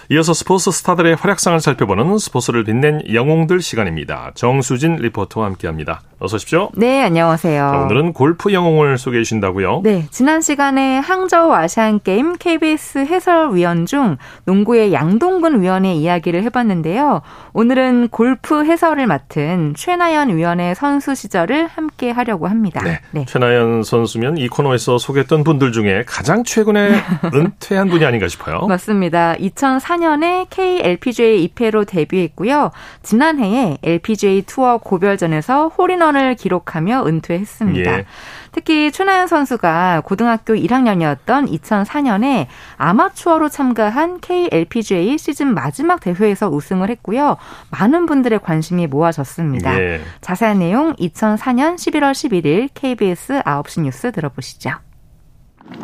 이어서 0.10 0.34
스포츠 0.34 0.70
스타들의 0.72 1.16
활약상을 1.16 1.60
살펴보는 1.62 2.18
스포츠를 2.18 2.64
빛낸 2.66 3.02
영웅들 3.14 3.62
시간입니다. 3.62 4.32
정수진 4.36 4.98
리포터와 4.98 5.46
함께합니다. 5.48 6.02
어서 6.20 6.36
오십시오. 6.36 6.70
네, 6.76 7.04
안녕하세요. 7.04 7.70
자, 7.72 7.78
오늘은 7.80 8.14
골프 8.14 8.54
영웅을 8.54 8.98
소개해 8.98 9.24
주신다고요? 9.24 9.82
네, 9.84 10.06
지난 10.10 10.42
시간에 10.42 10.98
항저우 11.00 11.54
아시안게임 11.54 12.38
KBS 12.38 13.00
해설위원 13.00 13.86
중 13.86 14.18
농구의 14.46 14.94
양동근 14.94 15.62
위원의 15.62 15.98
이야기를 15.98 16.44
해봤는데요. 16.44 17.22
오늘은 17.54 18.10
골프 18.10 18.64
해설을 18.66 19.08
맡은 19.08 19.74
최나연 19.76 20.36
위원의 20.36 20.76
선수 20.76 21.16
시절을 21.16 21.68
함께 21.68 22.12
하려고 22.12 22.48
합니다. 22.48 22.82
네, 22.84 23.00
네. 23.12 23.26
최나연 23.26 23.84
선수면 23.84 24.38
이 24.38 24.48
코너에서 24.48 24.98
소개했던 24.98 25.44
분들 25.44 25.72
중에 25.72 26.04
가장 26.08 26.44
최근에 26.44 26.92
은퇴한 27.34 27.90
분이 27.90 28.06
아닌가 28.06 28.28
싶어요. 28.28 28.66
맞습니다. 28.68 29.36
2004 29.36 29.93
년에 29.98 30.48
KLPGA 30.50 31.50
2패로 31.50 31.86
데뷔했고요. 31.86 32.72
지난해에 33.02 33.78
LPGA 33.84 34.44
투어 34.44 34.78
고별전에서 34.78 35.70
홀인원 35.70 36.14
홈런을 36.14 36.36
기록하며 36.36 37.06
은퇴했습니다. 37.08 38.00
예. 38.00 38.06
특히 38.52 38.92
최나연 38.92 39.28
선수가 39.28 40.04
고등학교 40.06 40.54
1학년이었던 40.54 41.52
2004년에 41.52 42.46
아마추어로 42.78 43.50
참가한 43.50 44.20
KLPGA 44.22 45.18
시즌 45.18 45.54
마지막 45.54 46.00
대회에서 46.00 46.50
우승을 46.50 46.90
했고요. 46.90 47.38
많은 47.72 48.06
분들의 48.06 48.40
관심이 48.40 48.88
모아졌습니다. 48.88 49.80
예. 49.80 50.02
자세한 50.22 50.60
내용 50.60 50.94
2004년 50.96 51.76
11월 51.76 52.12
11일 52.12 52.70
KBS 52.74 53.42
9시 53.42 53.82
뉴스 53.82 54.12
들어보시죠. 54.12 54.72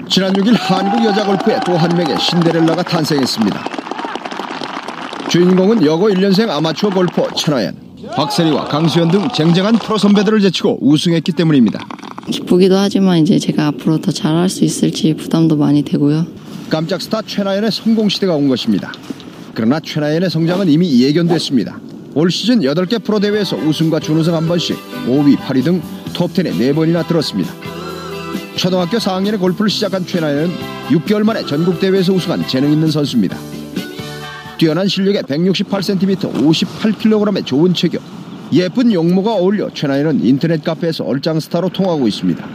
지난 0.10 0.34
6일 0.34 0.56
한국 0.58 1.04
여자 1.06 1.26
골프에 1.26 1.60
또 1.66 1.78
한 1.78 1.90
명의 1.96 2.20
신데렐라가 2.20 2.84
탄생했습니다. 2.84 3.64
주인공은 5.30 5.86
여고 5.86 6.10
1년생 6.10 6.50
아마추어 6.50 6.90
골퍼 6.90 7.34
천하연. 7.36 7.76
박세리와 8.16 8.66
강수현 8.66 9.12
등 9.12 9.28
쟁쟁한 9.34 9.76
프로 9.78 9.98
선배들을 9.98 10.40
제치고 10.42 10.80
우승했기 10.82 11.32
때문입니다. 11.34 11.86
기쁘기도 12.32 12.76
하지만 12.78 13.20
이제 13.20 13.38
제가 13.38 13.68
앞으로 13.68 14.00
더 14.00 14.12
잘할 14.12 14.50
수 14.50 14.64
있을지 14.66 15.14
부담도 15.16 15.56
많이 15.58 15.84
되고요. 15.84 16.26
깜짝 16.70 17.02
스타 17.02 17.22
최나연의 17.22 17.72
성공 17.72 18.10
시대가 18.10 18.36
온 18.36 18.48
것입니다. 18.48 18.92
그러나 19.54 19.80
최나연의 19.80 20.30
성장은 20.30 20.70
이미 20.70 21.02
예견됐습니다. 21.04 21.80
올 22.16 22.32
시즌 22.32 22.62
8개 22.62 23.04
프로 23.04 23.20
대회에서 23.20 23.56
우승과 23.56 24.00
준우승 24.00 24.34
한 24.36 24.48
번씩 24.48 24.78
5위, 25.08 25.38
8위 25.38 25.64
등 25.64 25.82
톱10에 26.14 26.54
4번이나 26.74 27.08
들었습니다. 27.08 27.52
초등학교 28.60 28.98
4학년에 28.98 29.40
골프를 29.40 29.70
시작한 29.70 30.06
최나연은 30.06 30.52
6개월 30.90 31.24
만에 31.24 31.46
전국 31.46 31.80
대회에서 31.80 32.12
우승한 32.12 32.46
재능 32.46 32.74
있는 32.74 32.92
선수입니다. 32.92 33.38
뛰어난 34.58 34.86
실력에 34.86 35.22
168cm, 35.22 36.34
58kg의 36.34 37.46
좋은 37.46 37.74
체격, 37.74 38.02
예쁜 38.52 38.92
용모가 38.92 39.36
어울려 39.36 39.70
최나연은 39.74 40.26
인터넷 40.26 40.62
카페에서 40.62 41.06
얼짱 41.06 41.40
스타로 41.40 41.70
통하고 41.70 42.06
있습니다. 42.06 42.46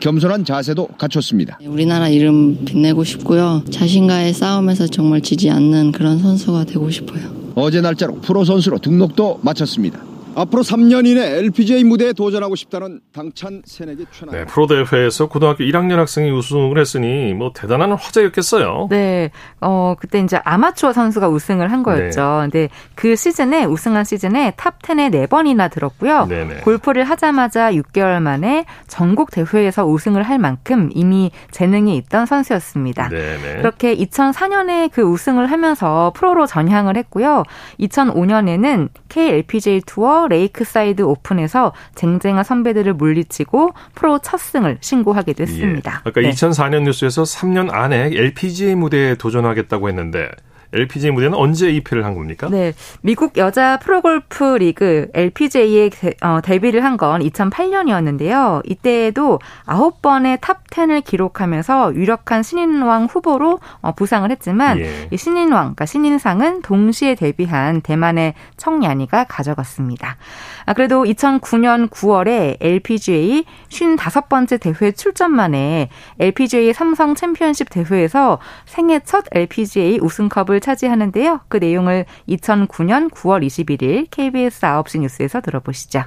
겸손한 0.00 0.44
자세도 0.44 0.88
갖췄습니다. 0.98 1.60
우리나라 1.64 2.08
이름 2.08 2.64
빛내고 2.64 3.04
싶고요. 3.04 3.62
자신과의 3.70 4.34
싸움에서 4.34 4.88
정말 4.88 5.20
지지 5.20 5.48
않는 5.48 5.92
그런 5.92 6.18
선수가 6.18 6.64
되고 6.64 6.90
싶어요. 6.90 7.22
어제 7.54 7.80
날짜로 7.80 8.16
프로 8.16 8.44
선수로 8.44 8.78
등록도 8.78 9.38
마쳤습니다. 9.42 10.15
앞으로 10.36 10.62
3년 10.62 11.06
이내 11.06 11.38
LPGA 11.38 11.82
무대에 11.84 12.12
도전하고 12.12 12.56
싶다는 12.56 13.00
당찬 13.14 13.62
새내기 13.64 14.04
최나. 14.12 14.32
네, 14.32 14.44
프로 14.44 14.66
대회에서 14.66 15.28
고등학교 15.28 15.64
1학년 15.64 15.96
학생이 15.96 16.30
우승을 16.30 16.78
했으니 16.78 17.32
뭐 17.32 17.52
대단한 17.54 17.92
화제였겠어요. 17.92 18.88
네, 18.90 19.30
어 19.62 19.94
그때 19.98 20.20
이제 20.20 20.38
아마추어 20.44 20.92
선수가 20.92 21.30
우승을 21.30 21.72
한 21.72 21.82
거였죠. 21.82 22.20
네. 22.20 22.50
근데 22.50 22.68
그 22.94 23.16
시즌에 23.16 23.64
우승한 23.64 24.04
시즌에 24.04 24.52
탑 24.58 24.82
10에 24.82 25.10
4번이나 25.26 25.70
들었고요. 25.70 26.26
네네. 26.26 26.56
골프를 26.56 27.04
하자마자 27.04 27.72
6개월 27.72 28.20
만에 28.20 28.66
전국 28.88 29.30
대회에서 29.30 29.86
우승을 29.86 30.22
할 30.22 30.38
만큼 30.38 30.90
이미 30.94 31.30
재능이 31.50 31.96
있던 31.96 32.26
선수였습니다. 32.26 33.08
네네. 33.08 33.56
그렇게 33.58 33.96
2004년에 33.96 34.90
그 34.92 35.00
우승을 35.00 35.50
하면서 35.50 36.12
프로로 36.14 36.44
전향을 36.44 36.98
했고요. 36.98 37.44
2005년에는 37.80 38.90
KLPGA 39.08 39.80
투어 39.86 40.25
레이크사이드 40.28 41.02
오픈에서 41.02 41.72
쟁쟁한 41.94 42.44
선배들을 42.44 42.94
물리치고 42.94 43.72
프로 43.94 44.18
첫 44.18 44.38
승을 44.38 44.78
신고하기도 44.80 45.42
했습니다. 45.42 46.02
예. 46.04 46.08
아까 46.08 46.20
네. 46.20 46.30
2004년 46.30 46.82
뉴스에서 46.82 47.22
3년 47.22 47.72
안에 47.72 48.10
LPGA 48.12 48.74
무대에 48.74 49.14
도전하겠다고 49.16 49.88
했는데 49.88 50.30
LPGA 50.72 51.12
무대는 51.12 51.38
언제 51.38 51.70
입회를 51.70 52.04
한 52.04 52.14
겁니까? 52.14 52.48
네. 52.50 52.72
미국 53.02 53.36
여자 53.36 53.78
프로골프 53.78 54.56
리그 54.58 55.08
LPGA에 55.14 55.90
어, 56.22 56.40
데뷔를 56.42 56.82
한 56.84 56.96
건 56.96 57.20
2008년이었는데요. 57.20 58.62
이때에도 58.64 59.38
9번의 59.66 60.40
탑 60.40 60.64
10을 60.70 61.04
기록하면서 61.04 61.94
유력한 61.94 62.42
신인왕 62.42 63.06
후보로 63.06 63.60
어, 63.82 63.92
부상을 63.92 64.28
했지만 64.30 64.78
예. 64.78 65.08
이 65.10 65.16
신인왕, 65.16 65.48
그러니까 65.74 65.86
신인상은 65.86 66.62
동시에 66.62 67.14
데뷔한 67.14 67.82
대만의 67.82 68.34
청야니가 68.56 69.24
가져갔습니다. 69.24 70.16
아, 70.64 70.72
그래도 70.72 71.04
2009년 71.04 71.88
9월에 71.90 72.56
LPGA 72.60 73.44
55번째 73.70 74.60
대회 74.60 74.90
출전 74.92 75.32
만에 75.32 75.88
LPGA 76.18 76.72
삼성 76.72 77.14
챔피언십 77.14 77.70
대회에서 77.70 78.38
생애 78.64 79.00
첫 79.00 79.24
LPGA 79.32 79.98
우승컵을 80.00 80.55
차지하는데요. 80.60 81.40
그 81.48 81.58
내용을 81.58 82.04
2009년 82.28 83.10
9월 83.10 83.46
21일 83.46 84.06
KBS 84.10 84.60
9시 84.60 85.00
뉴스에서 85.00 85.40
들어보시죠. 85.40 86.04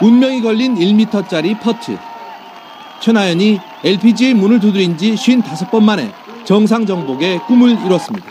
운명이 0.00 0.42
걸린 0.42 0.74
1m짜리 0.74 1.60
퍼트. 1.60 1.96
최나연이 3.00 3.60
LPGA 3.84 4.34
문을 4.34 4.60
두드린 4.60 4.96
지 4.96 5.14
55번 5.14 5.82
만에 5.82 6.12
정상 6.44 6.86
정복의 6.86 7.38
꿈을 7.46 7.70
이뤘습니다. 7.84 8.26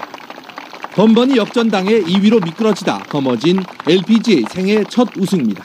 번번이 0.94 1.38
역전당해 1.38 2.02
2위로 2.02 2.44
미끄러지다 2.44 3.00
거머쥔 3.10 3.64
LPGA 3.88 4.44
생애 4.50 4.84
첫 4.90 5.08
우승입니다. 5.18 5.64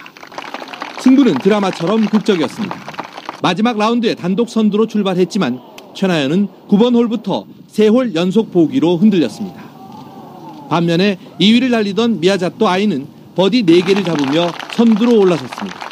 승부는 1.00 1.34
드라마처럼 1.38 2.06
극적이었습니다. 2.06 2.95
마지막 3.42 3.76
라운드에 3.78 4.14
단독 4.14 4.48
선두로 4.48 4.86
출발했지만 4.86 5.60
최나연은 5.94 6.48
9번 6.68 6.94
홀부터 6.94 7.46
3홀 7.72 8.14
연속 8.14 8.52
보기로 8.52 8.96
흔들렸습니다. 8.96 9.64
반면에 10.68 11.18
2위를 11.40 11.70
달리던 11.70 12.20
미야자토 12.20 12.68
아이는 12.68 13.06
버디 13.34 13.64
4개를 13.64 14.04
잡으며 14.04 14.50
선두로 14.74 15.18
올라섰습니다. 15.18 15.86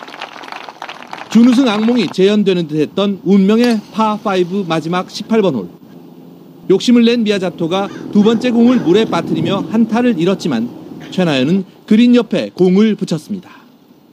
준우승 1.31 1.69
악몽이 1.69 2.09
재현되는 2.13 2.69
듯 2.69 2.77
했던 2.77 3.21
운명의 3.25 3.81
파5 3.93 4.67
마지막 4.67 5.09
18번 5.09 5.55
홀. 5.55 5.69
욕심을 6.71 7.05
낸 7.05 7.25
미야자토가 7.25 7.89
두 8.13 8.23
번째 8.23 8.51
공을 8.51 8.81
물에 8.81 9.05
빠뜨리며 9.07 9.67
한타를 9.71 10.19
잃었지만 10.19 10.71
최나연은 11.11 11.65
그린 11.87 12.15
옆에 12.15 12.51
공을 12.55 12.95
붙였습니다. 12.95 13.51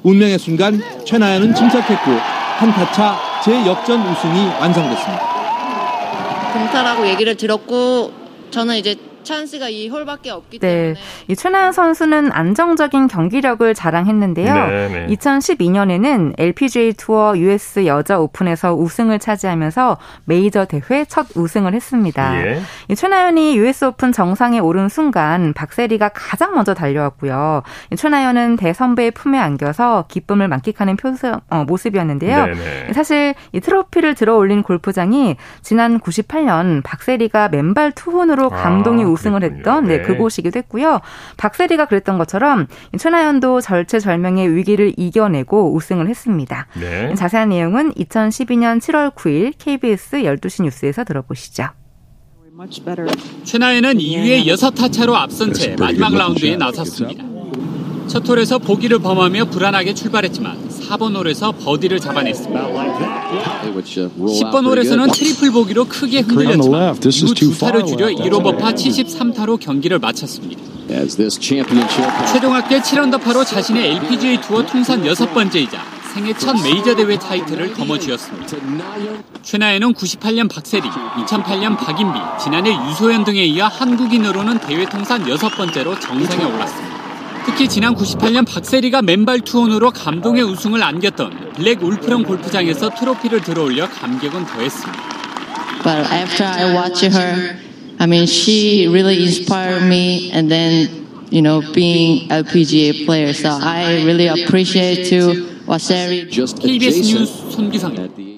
운명의 0.03 0.39
순간 0.39 0.81
최나연은 1.05 1.55
침착했고 1.55 2.40
한타차 2.61 3.41
재역전 3.43 4.07
우승이 4.07 4.45
완성됐습니다. 4.59 6.53
동타라고 6.53 7.07
얘기를 7.07 7.35
들었고 7.35 8.13
저는 8.51 8.75
이제 8.75 8.95
찬스가 9.23 9.69
이 9.69 9.87
홀밖에 9.89 10.29
없기 10.31 10.59
네. 10.59 10.67
때문에 10.67 10.99
이 11.27 11.35
최나연 11.35 11.71
선수는 11.71 12.31
안정적인 12.31 13.07
경기력을 13.07 13.73
자랑했는데요. 13.73 14.53
네 14.53 14.87
네. 14.87 15.07
2012년에는 15.15 16.33
LPGA 16.37 16.93
투어 16.93 17.37
US 17.37 17.85
여자 17.85 18.19
오픈에서 18.19 18.75
우승을 18.75 19.19
차지하면서 19.19 19.97
메이저 20.25 20.65
대회 20.65 21.05
첫 21.05 21.27
우승을 21.35 21.73
했습니다. 21.73 22.45
예. 22.45 22.61
이 22.87 22.95
최나연이 22.95 23.57
US 23.57 23.85
오픈 23.85 24.11
정상에 24.11 24.59
오른 24.59 24.89
순간 24.89 25.53
박세리가 25.53 26.09
가장 26.09 26.53
먼저 26.53 26.73
달려왔고요. 26.73 27.63
최나연은 27.95 28.55
대선배의 28.57 29.11
품에 29.11 29.37
안겨서 29.39 30.05
기쁨을 30.07 30.47
만끽하는 30.47 30.97
표수, 30.97 31.39
어, 31.49 31.63
모습이었는데요. 31.65 32.45
네네. 32.45 32.93
사실 32.93 33.35
이 33.51 33.59
트로피를 33.59 34.15
들어 34.15 34.35
올린 34.35 34.63
골프장이 34.63 35.35
지난 35.61 35.99
98년 35.99 36.83
박세리가 36.83 37.49
맨발 37.49 37.91
투혼으로 37.91 38.49
감동이 38.49 39.03
아. 39.03 39.07
우승을 39.11 39.43
했던 39.43 39.85
네, 39.85 39.97
네, 39.97 40.03
그곳이기도 40.03 40.57
했고요. 40.59 41.01
박세리가 41.37 41.85
그랬던 41.85 42.17
것처럼 42.17 42.67
최나연도 42.97 43.61
절체절명의 43.61 44.55
위기를 44.55 44.93
이겨내고 44.97 45.73
우승을 45.75 46.07
했습니다. 46.07 46.67
네. 46.79 47.13
자세한 47.15 47.49
내용은 47.49 47.93
2012년 47.93 48.79
7월 48.79 49.13
9일 49.13 49.53
KBS 49.57 50.23
12시 50.23 50.63
뉴스에서 50.63 51.03
들어보시죠. 51.03 51.69
최나연은 53.43 53.93
2위에 53.93 54.45
6타차로 54.45 55.13
앞선 55.13 55.53
채 55.53 55.75
마지막 55.79 56.13
라운드에 56.13 56.57
나섰습니다. 56.57 57.30
첫 58.07 58.27
홀에서 58.27 58.57
보기를 58.59 58.99
범하며 58.99 59.45
불안하게 59.45 59.93
출발했지만 59.93 60.69
4번 60.69 61.15
홀에서 61.15 61.51
버디를 61.53 61.99
잡아냈습니다. 61.99 62.61
10번 64.41 64.65
홀에서는 64.65 65.11
트리플 65.11 65.51
보기로 65.51 65.85
크게 65.85 66.19
흔들렸지만 66.21 66.95
이후 66.95 67.33
두 67.33 67.57
타를 67.57 67.85
줄여 67.85 68.07
1오버파 68.07 68.73
73타로 68.75 69.59
경기를 69.59 69.99
마쳤습니다. 69.99 70.61
최종 72.33 72.53
합계 72.53 72.79
7언더파로 72.81 73.45
자신의 73.45 73.91
LPGA 73.95 74.41
투어 74.41 74.65
통산 74.65 75.05
여섯 75.05 75.33
번째이자 75.33 75.81
생애 76.13 76.33
첫 76.37 76.53
메이저 76.61 76.93
대회 76.93 77.17
타이틀을 77.17 77.73
거머쥐었습니다. 77.73 78.47
최나연은 79.43 79.93
98년 79.93 80.49
박세리, 80.53 80.83
2008년 80.89 81.77
박인비, 81.77 82.19
지난해 82.43 82.71
유소연 82.89 83.23
등에 83.23 83.45
이어 83.45 83.67
한국인으로는 83.67 84.59
대회 84.59 84.85
통산 84.85 85.25
여섯 85.29 85.47
번째로 85.55 85.97
정상에 85.97 86.43
올랐습니다. 86.43 87.00
특히 87.45 87.67
지난 87.67 87.95
98년 87.95 88.45
박세리가 88.45 89.01
맨발 89.01 89.41
투혼으로 89.41 89.91
감동의 89.91 90.43
우승을 90.43 90.81
안겼던 90.83 91.53
블랙 91.55 91.83
울프런 91.83 92.23
골프장에서 92.23 92.91
트로피를 92.91 93.41
들어올려 93.41 93.89
감격은 93.89 94.45
더했습니다. 94.45 95.11
But 95.83 96.11
after 96.11 96.45
I 96.45 96.75
watch 96.75 97.03
her, 97.03 97.57
I 97.99 98.05
mean, 98.05 98.25
she 98.25 98.87
really 98.87 99.21
inspired 99.23 99.83
me, 99.83 100.31
and 100.31 100.49
then, 100.49 100.89
you 101.31 101.41
know, 101.41 101.61
being 101.73 102.29
LPGA 102.29 103.05
player, 103.05 103.33
so 103.33 103.49
I 103.49 104.03
really 104.03 104.27
appreciate 104.27 105.09
to 105.09 105.47
Waseri. 105.65 106.29
KBS 106.29 107.01
뉴스 107.01 107.51
손기상. 107.51 108.30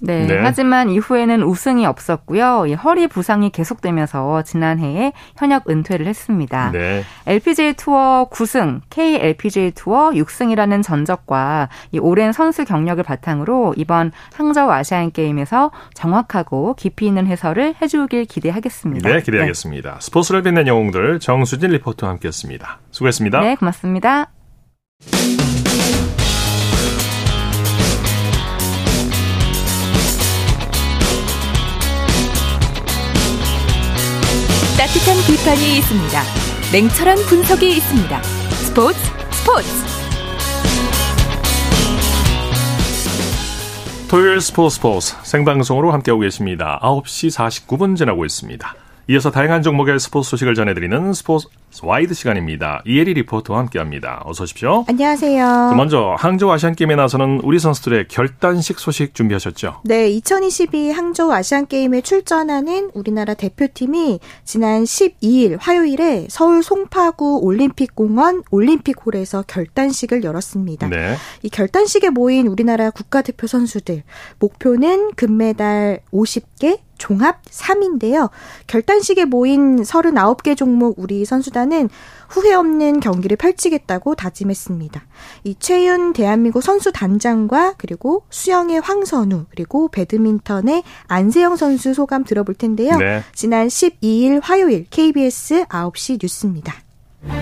네, 0.00 0.26
네, 0.26 0.40
하지만 0.42 0.90
이후에는 0.90 1.42
우승이 1.42 1.86
없었고요. 1.86 2.66
허리 2.82 3.06
부상이 3.06 3.50
계속되면서 3.50 4.42
지난해에 4.42 5.12
현역 5.36 5.68
은퇴를 5.68 6.06
했습니다. 6.06 6.70
네. 6.72 7.04
LPGA 7.26 7.74
투어 7.74 8.28
9승, 8.30 8.80
KLPGA 8.90 9.72
투어 9.72 10.10
6승이라는 10.10 10.82
전적과 10.82 11.68
이 11.92 11.98
오랜 11.98 12.32
선수 12.32 12.64
경력을 12.64 13.02
바탕으로 13.04 13.74
이번 13.76 14.12
항저우 14.34 14.70
아시안 14.70 15.10
게임에서 15.12 15.70
정확하고 15.94 16.74
깊이 16.74 17.06
있는 17.06 17.26
해설을 17.26 17.74
해주길 17.80 18.24
기대하겠습니다. 18.24 19.08
네, 19.08 19.20
기대하겠습니다. 19.20 19.90
네. 19.92 19.96
스포츠를 20.00 20.42
빛낸 20.42 20.66
영웅들 20.66 21.20
정수진 21.20 21.70
리포터와 21.70 22.12
함께했습니다. 22.12 22.78
수고했습니다. 22.90 23.40
네, 23.40 23.54
고맙습니다. 23.56 24.30
비판이 35.40 35.78
있습니다. 35.78 36.22
냉철한 36.70 37.16
분석이 37.16 37.70
있습니다. 37.76 38.22
스포츠 38.22 38.98
스포츠. 39.30 39.68
토요일 44.10 44.40
스포츠 44.42 44.76
스포츠 44.76 45.14
생방송으로 45.22 45.92
함께하고 45.92 46.20
계십니다. 46.20 46.78
9시 46.82 47.34
49분 47.34 47.96
지나고 47.96 48.26
있습니다. 48.26 48.74
이어서 49.08 49.30
다양한 49.30 49.62
종목의 49.62 49.98
스포츠 49.98 50.30
소식을 50.30 50.54
전해드리는 50.54 51.12
스포츠 51.14 51.48
와이드 51.82 52.14
시간입니다. 52.14 52.82
이혜리 52.86 53.14
리포터와 53.14 53.60
함께합니다. 53.60 54.22
어서 54.24 54.44
오십시오. 54.44 54.84
안녕하세요. 54.88 55.74
먼저 55.76 56.14
항저우 56.18 56.50
아시안게임에 56.52 56.94
나서는 56.94 57.40
우리 57.42 57.58
선수들의 57.58 58.06
결단식 58.08 58.78
소식 58.78 59.14
준비하셨죠? 59.14 59.80
네, 59.84 60.08
2022 60.10 60.92
항저우 60.92 61.32
아시안게임에 61.32 62.02
출전하는 62.02 62.90
우리나라 62.94 63.34
대표팀이 63.34 64.20
지난 64.44 64.84
12일 64.84 65.58
화요일에 65.60 66.26
서울 66.28 66.62
송파구 66.62 67.40
올림픽공원 67.42 68.44
올림픽홀에서 68.50 69.44
결단식을 69.48 70.22
열었습니다. 70.22 70.88
네. 70.88 71.16
이 71.42 71.48
결단식에 71.48 72.10
모인 72.10 72.46
우리나라 72.46 72.90
국가대표 72.90 73.46
선수들 73.46 74.02
목표는 74.38 75.12
금메달 75.16 76.00
50개, 76.12 76.78
종합 77.00 77.42
3인데요. 77.46 78.30
결단식에 78.68 79.24
모인 79.24 79.82
39개 79.82 80.56
종목 80.56 80.98
우리 80.98 81.24
선수단은 81.24 81.88
후회 82.28 82.54
없는 82.54 83.00
경기를 83.00 83.36
펼치겠다고 83.36 84.14
다짐했습니다. 84.14 85.02
이 85.44 85.56
최윤 85.58 86.12
대한민국 86.12 86.62
선수 86.62 86.92
단장과 86.92 87.74
그리고 87.78 88.24
수영의 88.30 88.80
황선우 88.80 89.46
그리고 89.50 89.88
배드민턴의 89.88 90.84
안세영 91.08 91.56
선수 91.56 91.94
소감 91.94 92.22
들어볼 92.22 92.54
텐데요. 92.54 92.96
네. 92.98 93.24
지난 93.34 93.66
12일 93.66 94.40
화요일 94.42 94.86
KBS 94.90 95.64
9시 95.64 96.18
뉴스입니다. 96.22 96.74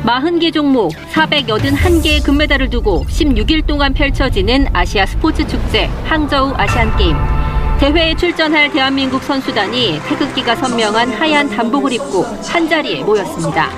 40개 0.04 0.52
종목 0.52 0.92
481개의 1.12 2.24
금메달을 2.24 2.70
두고 2.70 3.04
16일 3.08 3.66
동안 3.66 3.92
펼쳐지는 3.94 4.66
아시아 4.72 5.06
스포츠 5.06 5.46
축제 5.46 5.86
항저우 6.04 6.54
아시안게임. 6.56 7.47
대회에 7.80 8.16
출전할 8.16 8.72
대한민국 8.72 9.22
선수단이 9.22 10.00
태극기가 10.08 10.56
선명한 10.56 11.10
하얀 11.10 11.48
단복을 11.48 11.92
입고 11.92 12.22
한자리에 12.22 13.04
모였습니다. 13.04 13.70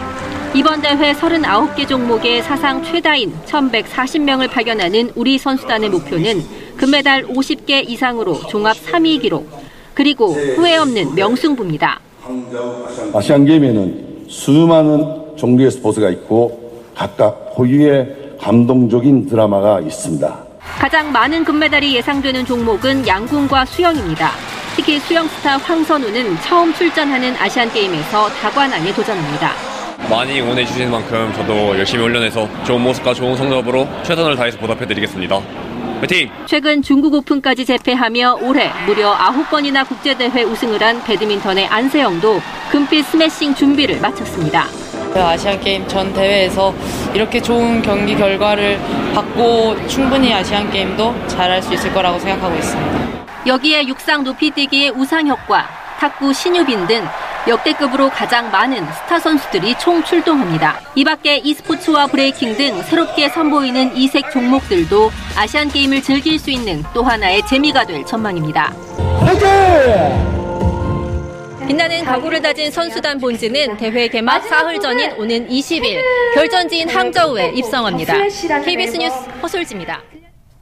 이번 0.55 0.81
대회 0.81 1.13
39개 1.13 1.87
종목의 1.87 2.43
사상 2.43 2.83
최다인 2.83 3.35
1140명을 3.45 4.51
발견하는 4.51 5.11
우리 5.15 5.37
선수단의 5.37 5.91
목표는 5.91 6.43
금메달 6.79 7.27
50개 7.27 7.87
이상으로 7.89 8.41
종합 8.49 8.75
3위 8.75 9.21
기록, 9.21 9.47
그리고 9.93 10.33
후회 10.33 10.79
없는 10.79 11.15
명승부입니다. 11.15 12.01
아시안 13.13 13.45
게임에는 13.45 14.25
수많은 14.29 15.37
종류의 15.37 15.71
스포츠가 15.73 16.09
있고 16.09 16.83
각각 16.95 17.55
고유의 17.55 18.37
감동적인 18.41 19.27
드라마가 19.27 19.81
있습니다. 19.81 20.50
가장 20.79 21.13
많은 21.13 21.45
금메달이 21.45 21.95
예상되는 21.97 22.45
종목은 22.47 23.07
양궁과 23.07 23.67
수영입니다. 23.67 24.31
특히 24.77 24.99
수영 24.99 25.29
스타 25.29 25.59
황선우는 25.59 26.41
처음 26.41 26.73
출전하는 26.73 27.37
아시안 27.37 27.71
게임에서 27.73 28.29
다관왕에 28.31 28.95
도전합니다. 28.95 29.53
많이 30.09 30.41
응원해 30.41 30.65
주시는 30.65 30.91
만큼 30.91 31.33
저도 31.35 31.79
열심히 31.79 32.03
훈련해서 32.05 32.49
좋은 32.65 32.81
모습과 32.81 33.13
좋은 33.13 33.37
성적으로 33.37 33.87
최선을 34.03 34.37
다해서 34.37 34.59
보답해 34.59 34.87
드리겠습니다. 34.87 35.41
화이팅! 36.01 36.31
최근 36.47 36.81
중국 36.81 37.13
오픈까지 37.13 37.67
재패하며 37.67 38.39
올해 38.41 38.73
무려 38.87 39.15
9번이나 39.15 39.87
국제대회 39.87 40.45
우승을 40.45 40.83
한 40.83 41.05
배드민턴의 41.05 41.67
안세영도 41.67 42.41
금빛 42.71 43.05
스매싱 43.05 43.55
준비를 43.55 44.01
마쳤습니다. 44.01 44.67
아시안 45.19 45.61
게임 45.61 45.87
전 45.89 46.13
대회에서 46.13 46.75
이렇게 47.15 47.41
좋은 47.41 47.83
경기 47.83 48.17
결과를 48.17 48.79
받고 49.15 49.87
충분히 49.89 50.33
아시안 50.33 50.71
게임도 50.71 51.29
잘할 51.29 51.63
수 51.63 51.75
있을 51.75 51.93
거라고 51.93 52.19
생각하고 52.19 52.55
있습니다. 52.57 53.27
여기에 53.47 53.89
육상 53.89 54.23
높이뛰기의 54.25 54.91
우상혁과 54.91 55.69
탁구 55.99 56.33
신유빈 56.33 56.87
등 56.87 57.07
역대급으로 57.49 58.11
가장 58.11 58.51
많은 58.51 58.87
스타 58.93 59.19
선수들이 59.19 59.75
총 59.79 60.03
출동합니다. 60.05 60.79
이 60.95 61.05
밖에 61.05 61.39
e스포츠와 61.39 62.07
브레이킹 62.07 62.57
등 62.57 62.83
새롭게 62.83 63.29
선보이는 63.31 63.97
이색 63.97 64.31
종목들도 64.31 65.11
아시안 65.37 65.69
게임을 65.69 66.03
즐길 66.03 66.39
수 66.39 66.51
있는 66.51 66.85
또 66.93 67.03
하나의 67.03 67.43
재미가 67.47 67.85
될 67.87 68.05
전망입니다. 68.05 68.73
화이팅! 69.21 70.40
빛나는 71.71 72.05
각오를 72.05 72.43
다진 72.43 72.69
선수단 72.69 73.21
본즈는 73.21 73.77
대회 73.77 74.09
개막 74.09 74.43
사흘 74.43 74.81
전인 74.81 75.13
오는 75.13 75.49
20일 75.49 76.03
결전지인 76.35 76.89
항저우에 76.89 77.53
입성합니다. 77.55 78.15
KBS 78.65 78.97
뉴스 78.97 79.15
허솔지입니다. 79.41 80.03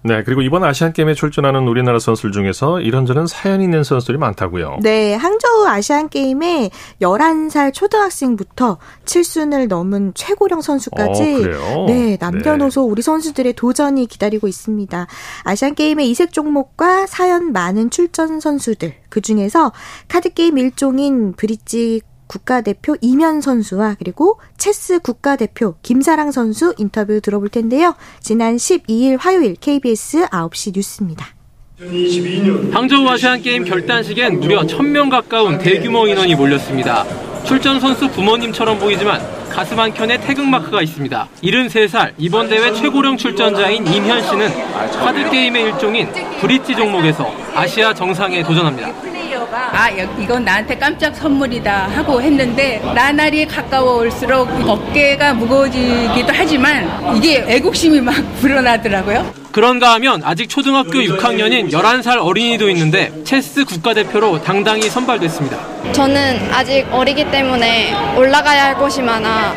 네, 0.03 0.23
그리고 0.23 0.43
이번 0.43 0.63
아시안 0.63 0.93
게임에 0.93 1.15
출전하는 1.15 1.67
우리나라 1.67 1.99
선수들 1.99 2.31
중에서 2.31 2.81
이런저런 2.81 3.27
사연이 3.27 3.65
있는 3.65 3.83
선수들이 3.83 4.17
많다고요. 4.19 4.79
네, 4.83 5.15
항저우 5.15 5.67
아시안 5.67 6.09
게임에 6.09 6.71
11살 7.03 7.75
초등학생부터 7.75 8.79
7순을 9.05 9.67
넘은 9.67 10.13
최고령 10.15 10.61
선수까지 10.61 11.47
어, 11.75 11.87
네, 11.89 12.17
남녀노소 12.21 12.83
네. 12.83 12.91
우리 12.91 13.03
선수들의 13.03 13.55
도전이 13.55 14.07
기다리고 14.07 14.47
있습니다. 14.47 15.07
아시안 15.43 15.75
게임의 15.75 16.09
이색 16.11 16.33
종목과 16.33 17.07
사연 17.07 17.53
많은 17.53 17.91
출전 17.91 18.39
선수들 18.39 18.95
그중에서 19.09 19.73
카드 20.07 20.33
게임 20.33 20.59
일종인 20.59 21.33
브릿지 21.33 22.03
국가대표 22.29 22.97
이면 23.01 23.41
선수와 23.41 23.97
그리고 23.99 24.39
체스 24.57 25.01
국가대표 25.01 25.75
김사랑 25.83 26.31
선수 26.31 26.75
인터뷰 26.79 27.21
들어볼 27.21 27.49
텐데요. 27.49 27.95
지난 28.21 28.57
12일 28.57 29.17
화요일 29.19 29.57
KBS 29.57 30.27
9시 30.27 30.75
뉴스입니다. 30.77 31.27
항저우 32.73 33.09
아시안게임 33.09 33.65
결단식엔 33.65 34.41
무려 34.41 34.63
1000명 34.63 35.11
가까운 35.11 35.59
대규모 35.59 36.07
인원이 36.07 36.35
몰렸습니다. 36.35 37.05
출전 37.45 37.81
선수 37.81 38.09
부모님처럼 38.11 38.79
보이지만 38.79 39.21
가슴 39.49 39.79
한켠에 39.79 40.21
태극마크가 40.21 40.83
있습니다. 40.83 41.29
73살 41.43 42.13
이번 42.19 42.49
대회 42.49 42.73
최고령 42.73 43.17
출전자인 43.17 43.87
임현 43.87 44.23
씨는 44.23 44.49
카드게임의 44.75 45.63
일종인 45.63 46.09
브릿지 46.41 46.77
종목에서 46.77 47.33
아시아 47.55 47.95
정상에 47.95 48.43
도전합니다. 48.43 48.93
아 49.53 49.89
이건 49.91 50.45
나한테 50.45 50.77
깜짝 50.77 51.15
선물이다 51.15 51.89
하고 51.95 52.21
했는데 52.21 52.81
나날이 52.95 53.47
가까워 53.47 53.99
올수록 54.01 54.49
어깨가 54.69 55.35
무거워지기도 55.35 56.29
하지만 56.33 57.17
이게 57.17 57.45
애국심이 57.49 58.01
막 58.01 58.15
불어나더라고요. 58.41 59.33
그런가 59.53 59.95
하면 59.95 60.23
아직 60.25 60.49
초등학교 60.49 60.93
6학년인 60.93 61.73
11살 61.73 62.19
어린이도 62.23 62.69
있는데 62.71 63.11
체스 63.25 63.65
국가대표로 63.65 64.43
당당히 64.43 64.83
선발됐습니다. 64.83 65.57
저는 65.93 66.53
아직 66.53 66.87
어리기 66.93 67.31
때문에 67.31 67.95
올라가야 68.17 68.65
할 68.65 68.75
곳이 68.77 69.01
많아 69.03 69.55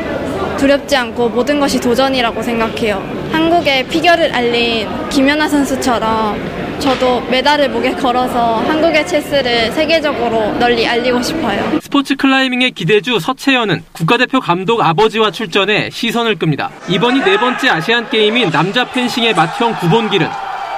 두렵지 0.56 0.96
않고 0.96 1.28
모든 1.28 1.60
것이 1.60 1.78
도전이라고 1.78 2.42
생각해요. 2.42 3.02
한국의 3.32 3.86
피겨를 3.88 4.34
알린 4.34 4.88
김연아 5.10 5.48
선수처럼 5.48 6.71
저도 6.82 7.20
메달을 7.30 7.68
목에 7.68 7.92
걸어서 7.92 8.56
한국의 8.56 9.06
체스를 9.06 9.70
세계적으로 9.70 10.52
널리 10.58 10.84
알리고 10.84 11.22
싶어요. 11.22 11.78
스포츠 11.80 12.16
클라이밍의 12.16 12.72
기대주 12.72 13.20
서채현은 13.20 13.84
국가대표 13.92 14.40
감독 14.40 14.80
아버지와 14.82 15.30
출전해 15.30 15.90
시선을 15.90 16.40
끕니다. 16.40 16.70
이번이 16.88 17.22
네 17.22 17.38
번째 17.38 17.68
아시안 17.68 18.10
게임인 18.10 18.50
남자 18.50 18.84
펜싱의 18.90 19.32
맏형 19.32 19.76
구본길은 19.78 20.28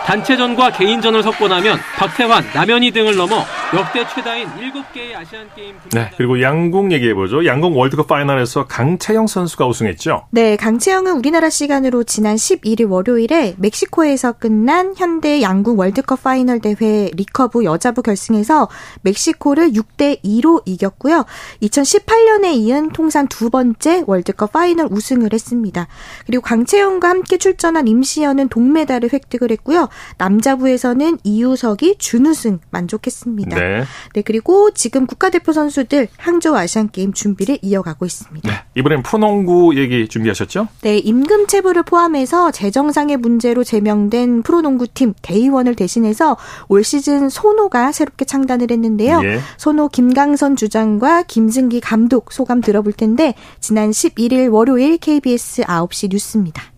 단체전과 0.04 0.72
개인전을 0.72 1.22
석권하면 1.22 1.78
박태환, 1.96 2.44
남현희 2.54 2.90
등을 2.90 3.16
넘어 3.16 3.42
역대 3.74 4.06
최다인 4.06 4.48
7개의 4.48 5.16
아시안 5.16 5.48
게임 5.56 5.74
네, 5.92 6.10
그리고 6.16 6.40
양궁 6.40 6.92
얘기해 6.92 7.14
보죠. 7.14 7.44
양궁 7.44 7.76
월드컵 7.76 8.06
파이널에서 8.06 8.66
강채영 8.66 9.26
선수가 9.26 9.66
우승했죠. 9.66 10.26
네, 10.30 10.56
강채영은 10.56 11.16
우리나라 11.16 11.48
시간으로 11.48 12.04
지난 12.04 12.36
11일 12.36 12.88
월요일에 12.90 13.54
멕시코에서 13.56 14.32
끝난 14.32 14.94
현대 14.94 15.40
양궁 15.40 15.78
월드컵 15.78 16.22
파이널 16.22 16.60
대회 16.60 17.10
리커브 17.14 17.64
여자부 17.64 18.02
결승에서 18.02 18.68
멕시코를 19.02 19.70
6대 19.70 20.22
2로 20.22 20.62
이겼고요. 20.66 21.24
2018년에 21.62 22.54
이은 22.54 22.90
통산 22.90 23.26
두 23.26 23.48
번째 23.48 24.04
월드컵 24.06 24.52
파이널 24.52 24.88
우승을 24.90 25.32
했습니다. 25.32 25.88
그리고 26.26 26.42
강채영과 26.42 27.08
함께 27.08 27.38
출전한 27.38 27.88
임시현은 27.88 28.50
동메달을 28.50 29.10
획득을 29.12 29.50
했고요. 29.50 29.88
남자부에서는 30.18 31.18
이우석이 31.24 31.96
준우승 31.98 32.60
만족했습니다. 32.70 33.58
네. 33.58 33.84
네, 34.14 34.22
그리고 34.22 34.70
지금 34.70 35.06
국가대표 35.06 35.52
선수들 35.52 36.08
항저우 36.16 36.56
아시안 36.56 36.90
게임 36.90 37.12
준비를 37.12 37.58
이어가고 37.62 38.04
있습니다. 38.04 38.50
네, 38.50 38.56
이번엔 38.74 39.02
프로농구 39.02 39.76
얘기 39.76 40.08
준비하셨죠? 40.08 40.68
네, 40.82 40.98
임금 40.98 41.46
체불을 41.46 41.84
포함해서 41.84 42.50
재정상의 42.50 43.16
문제로 43.16 43.64
제명된 43.64 44.42
프로농구 44.42 44.88
팀 44.88 45.14
대의원을 45.22 45.74
대신해서 45.74 46.36
올 46.68 46.84
시즌 46.84 47.28
소노가 47.28 47.92
새롭게 47.92 48.24
창단을 48.24 48.70
했는데요. 48.70 49.20
예. 49.24 49.40
소노 49.56 49.88
김강선 49.88 50.56
주장과 50.56 51.22
김승기 51.22 51.80
감독 51.80 52.32
소감 52.32 52.60
들어볼 52.60 52.92
텐데 52.92 53.34
지난 53.60 53.90
11일 53.90 54.52
월요일 54.52 54.98
KBS 54.98 55.62
9시 55.62 56.10
뉴스입니다. 56.10 56.73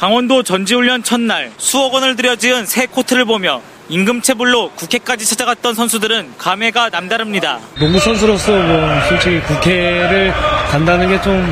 강원도 0.00 0.42
전지훈련 0.42 1.02
첫날 1.02 1.52
수억 1.58 1.92
원을 1.92 2.16
들여 2.16 2.36
지은 2.36 2.64
새 2.64 2.86
코트를 2.86 3.26
보며 3.26 3.60
임금체불로 3.90 4.70
국회까지 4.70 5.26
찾아갔던 5.26 5.74
선수들은 5.74 6.38
감회가 6.38 6.88
남다릅니다. 6.88 7.58
농구 7.78 8.00
선수로서 8.00 8.50
뭐 8.50 9.00
솔직히 9.10 9.40
국회를 9.40 10.32
간다는 10.70 11.06
게 11.06 11.20
좀 11.22 11.46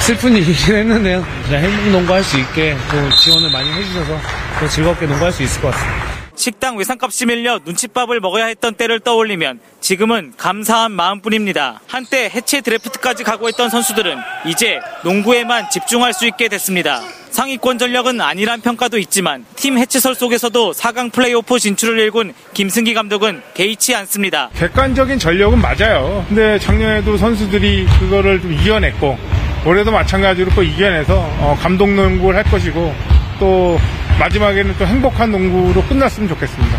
슬픈 0.00 0.32
일이긴 0.38 0.74
했는데요. 0.74 1.22
그냥 1.44 1.64
행복 1.64 1.90
농구할 1.90 2.24
수 2.24 2.38
있게 2.38 2.74
또 2.90 3.10
지원을 3.16 3.50
많이 3.50 3.70
해주셔서 3.72 4.18
더 4.60 4.66
즐겁게 4.66 5.04
농구할 5.04 5.30
수 5.30 5.42
있을 5.42 5.60
것 5.60 5.70
같습니다. 5.70 6.13
식당 6.36 6.76
외상값이 6.76 7.26
밀려 7.26 7.60
눈칫밥을 7.64 8.20
먹어야 8.20 8.46
했던 8.46 8.74
때를 8.74 9.00
떠올리면 9.00 9.60
지금은 9.80 10.34
감사한 10.36 10.92
마음뿐입니다. 10.92 11.80
한때 11.86 12.30
해체 12.34 12.60
드래프트까지 12.60 13.24
각오했던 13.24 13.70
선수들은 13.70 14.16
이제 14.46 14.80
농구에만 15.04 15.70
집중할 15.70 16.12
수 16.12 16.26
있게 16.26 16.48
됐습니다. 16.48 17.00
상위권 17.30 17.78
전력은 17.78 18.20
아니란 18.20 18.60
평가도 18.60 18.98
있지만 18.98 19.44
팀 19.56 19.76
해체설 19.76 20.14
속에서도 20.14 20.72
4강 20.72 21.12
플레이오프 21.12 21.58
진출을 21.58 21.98
일군 21.98 22.32
김승기 22.52 22.94
감독은 22.94 23.42
개의치 23.54 23.94
않습니다. 23.96 24.50
객관적인 24.54 25.18
전력은 25.18 25.60
맞아요. 25.60 26.24
근데 26.28 26.58
작년에도 26.60 27.16
선수들이 27.16 27.86
그거를 27.98 28.40
좀 28.40 28.52
이겨냈고 28.52 29.18
올해도 29.66 29.90
마찬가지로 29.90 30.50
또 30.54 30.62
이겨내서 30.62 31.14
어, 31.16 31.58
감독 31.60 31.90
농구를 31.90 32.36
할 32.36 32.50
것이고 32.50 32.94
또 33.38 33.78
마지막에는 34.18 34.74
또 34.78 34.86
행복한 34.86 35.30
농구로 35.30 35.82
끝났으면 35.82 36.28
좋겠습니다. 36.28 36.78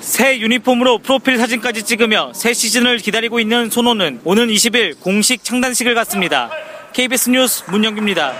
새 0.00 0.40
유니폼으로 0.40 0.98
프로필 0.98 1.36
사진까지 1.36 1.82
찍으며 1.84 2.32
새 2.34 2.54
시즌을 2.54 2.98
기다리고 2.98 3.38
있는 3.38 3.68
소노는 3.68 4.22
오는 4.24 4.48
20일 4.48 4.98
공식 5.00 5.44
창단식을 5.44 5.94
갖습니다. 5.94 6.50
KBS 6.92 7.30
뉴스 7.30 7.70
문영기입니다. 7.70 8.32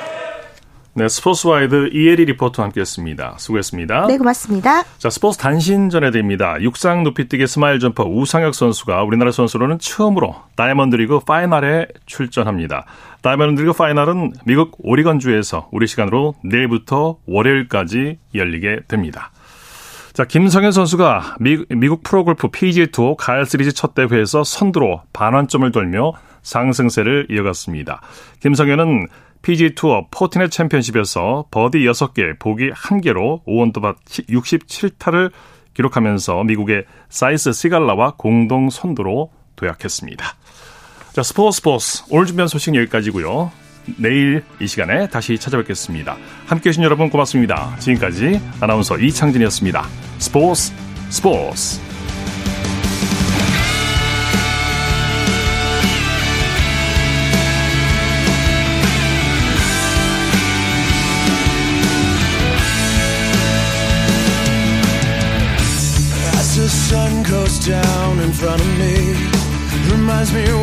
네, 0.92 1.08
스포츠와이드 1.08 1.90
이혜리 1.92 2.24
리포터와 2.24 2.66
함께했습니다. 2.66 3.36
수고했습니다. 3.38 4.06
네, 4.08 4.18
고맙습니다. 4.18 4.82
자, 4.98 5.08
스포츠 5.08 5.38
단신 5.38 5.88
전해드립니다. 5.88 6.56
육상 6.60 7.04
높이뛰기 7.04 7.46
스마일 7.46 7.78
점퍼 7.78 8.04
우상혁 8.04 8.54
선수가 8.54 9.04
우리나라 9.04 9.30
선수로는 9.30 9.78
처음으로 9.78 10.34
다이아몬드 10.56 10.96
리그 10.96 11.20
파이널에 11.20 11.86
출전합니다. 12.06 12.86
다이아몬드 13.22 13.60
리그 13.60 13.74
파이널은 13.74 14.32
미국 14.46 14.78
오리건주에서 14.78 15.68
우리 15.72 15.86
시간으로 15.86 16.34
내일부터 16.42 17.18
월요일까지 17.26 18.18
열리게 18.34 18.80
됩니다. 18.88 19.30
자, 20.14 20.24
김성현 20.24 20.72
선수가 20.72 21.36
미, 21.38 21.64
미국 21.68 22.02
프로골프 22.02 22.48
PGA 22.48 22.86
투어 22.88 23.16
가을 23.16 23.44
시리즈 23.44 23.72
첫 23.72 23.94
대회에서 23.94 24.42
선두로 24.42 25.02
반환점을 25.12 25.70
돌며 25.70 26.12
상승세를 26.42 27.26
이어갔습니다. 27.30 28.00
김성현은 28.40 29.06
PGA 29.42 29.74
투어 29.74 30.06
포티넷 30.10 30.50
챔피언십에서 30.50 31.46
버디 31.50 31.78
6개, 31.78 32.38
보기 32.38 32.70
1개로 32.70 33.44
5언더파 33.44 33.96
67타를 34.28 35.30
기록하면서 35.74 36.44
미국의 36.44 36.84
사히스 37.08 37.52
시갈라와 37.52 38.14
공동 38.16 38.70
선두로 38.70 39.30
도약했습니다. 39.56 40.24
자, 41.12 41.24
스포츠 41.24 41.56
스포츠. 41.56 42.04
오늘 42.08 42.26
준비한 42.26 42.46
소식 42.46 42.72
여기까지고요. 42.72 43.50
내일 43.96 44.44
이 44.60 44.66
시간에 44.68 45.08
다시 45.08 45.36
찾아뵙겠습니다. 45.38 46.16
함께 46.46 46.68
해주신 46.68 46.84
여러분 46.84 47.10
고맙습니다. 47.10 47.74
지금까지 47.80 48.40
아나운서 48.60 48.96
이창진이었습니다. 48.96 49.88
스포츠 50.18 50.72
스포츠. 51.08 51.80
down 67.64 68.18
in 68.20 68.32
front 68.32 68.60
of 68.60 68.78
me 68.78 69.40
Reminds 69.90 70.32
me 70.32 70.59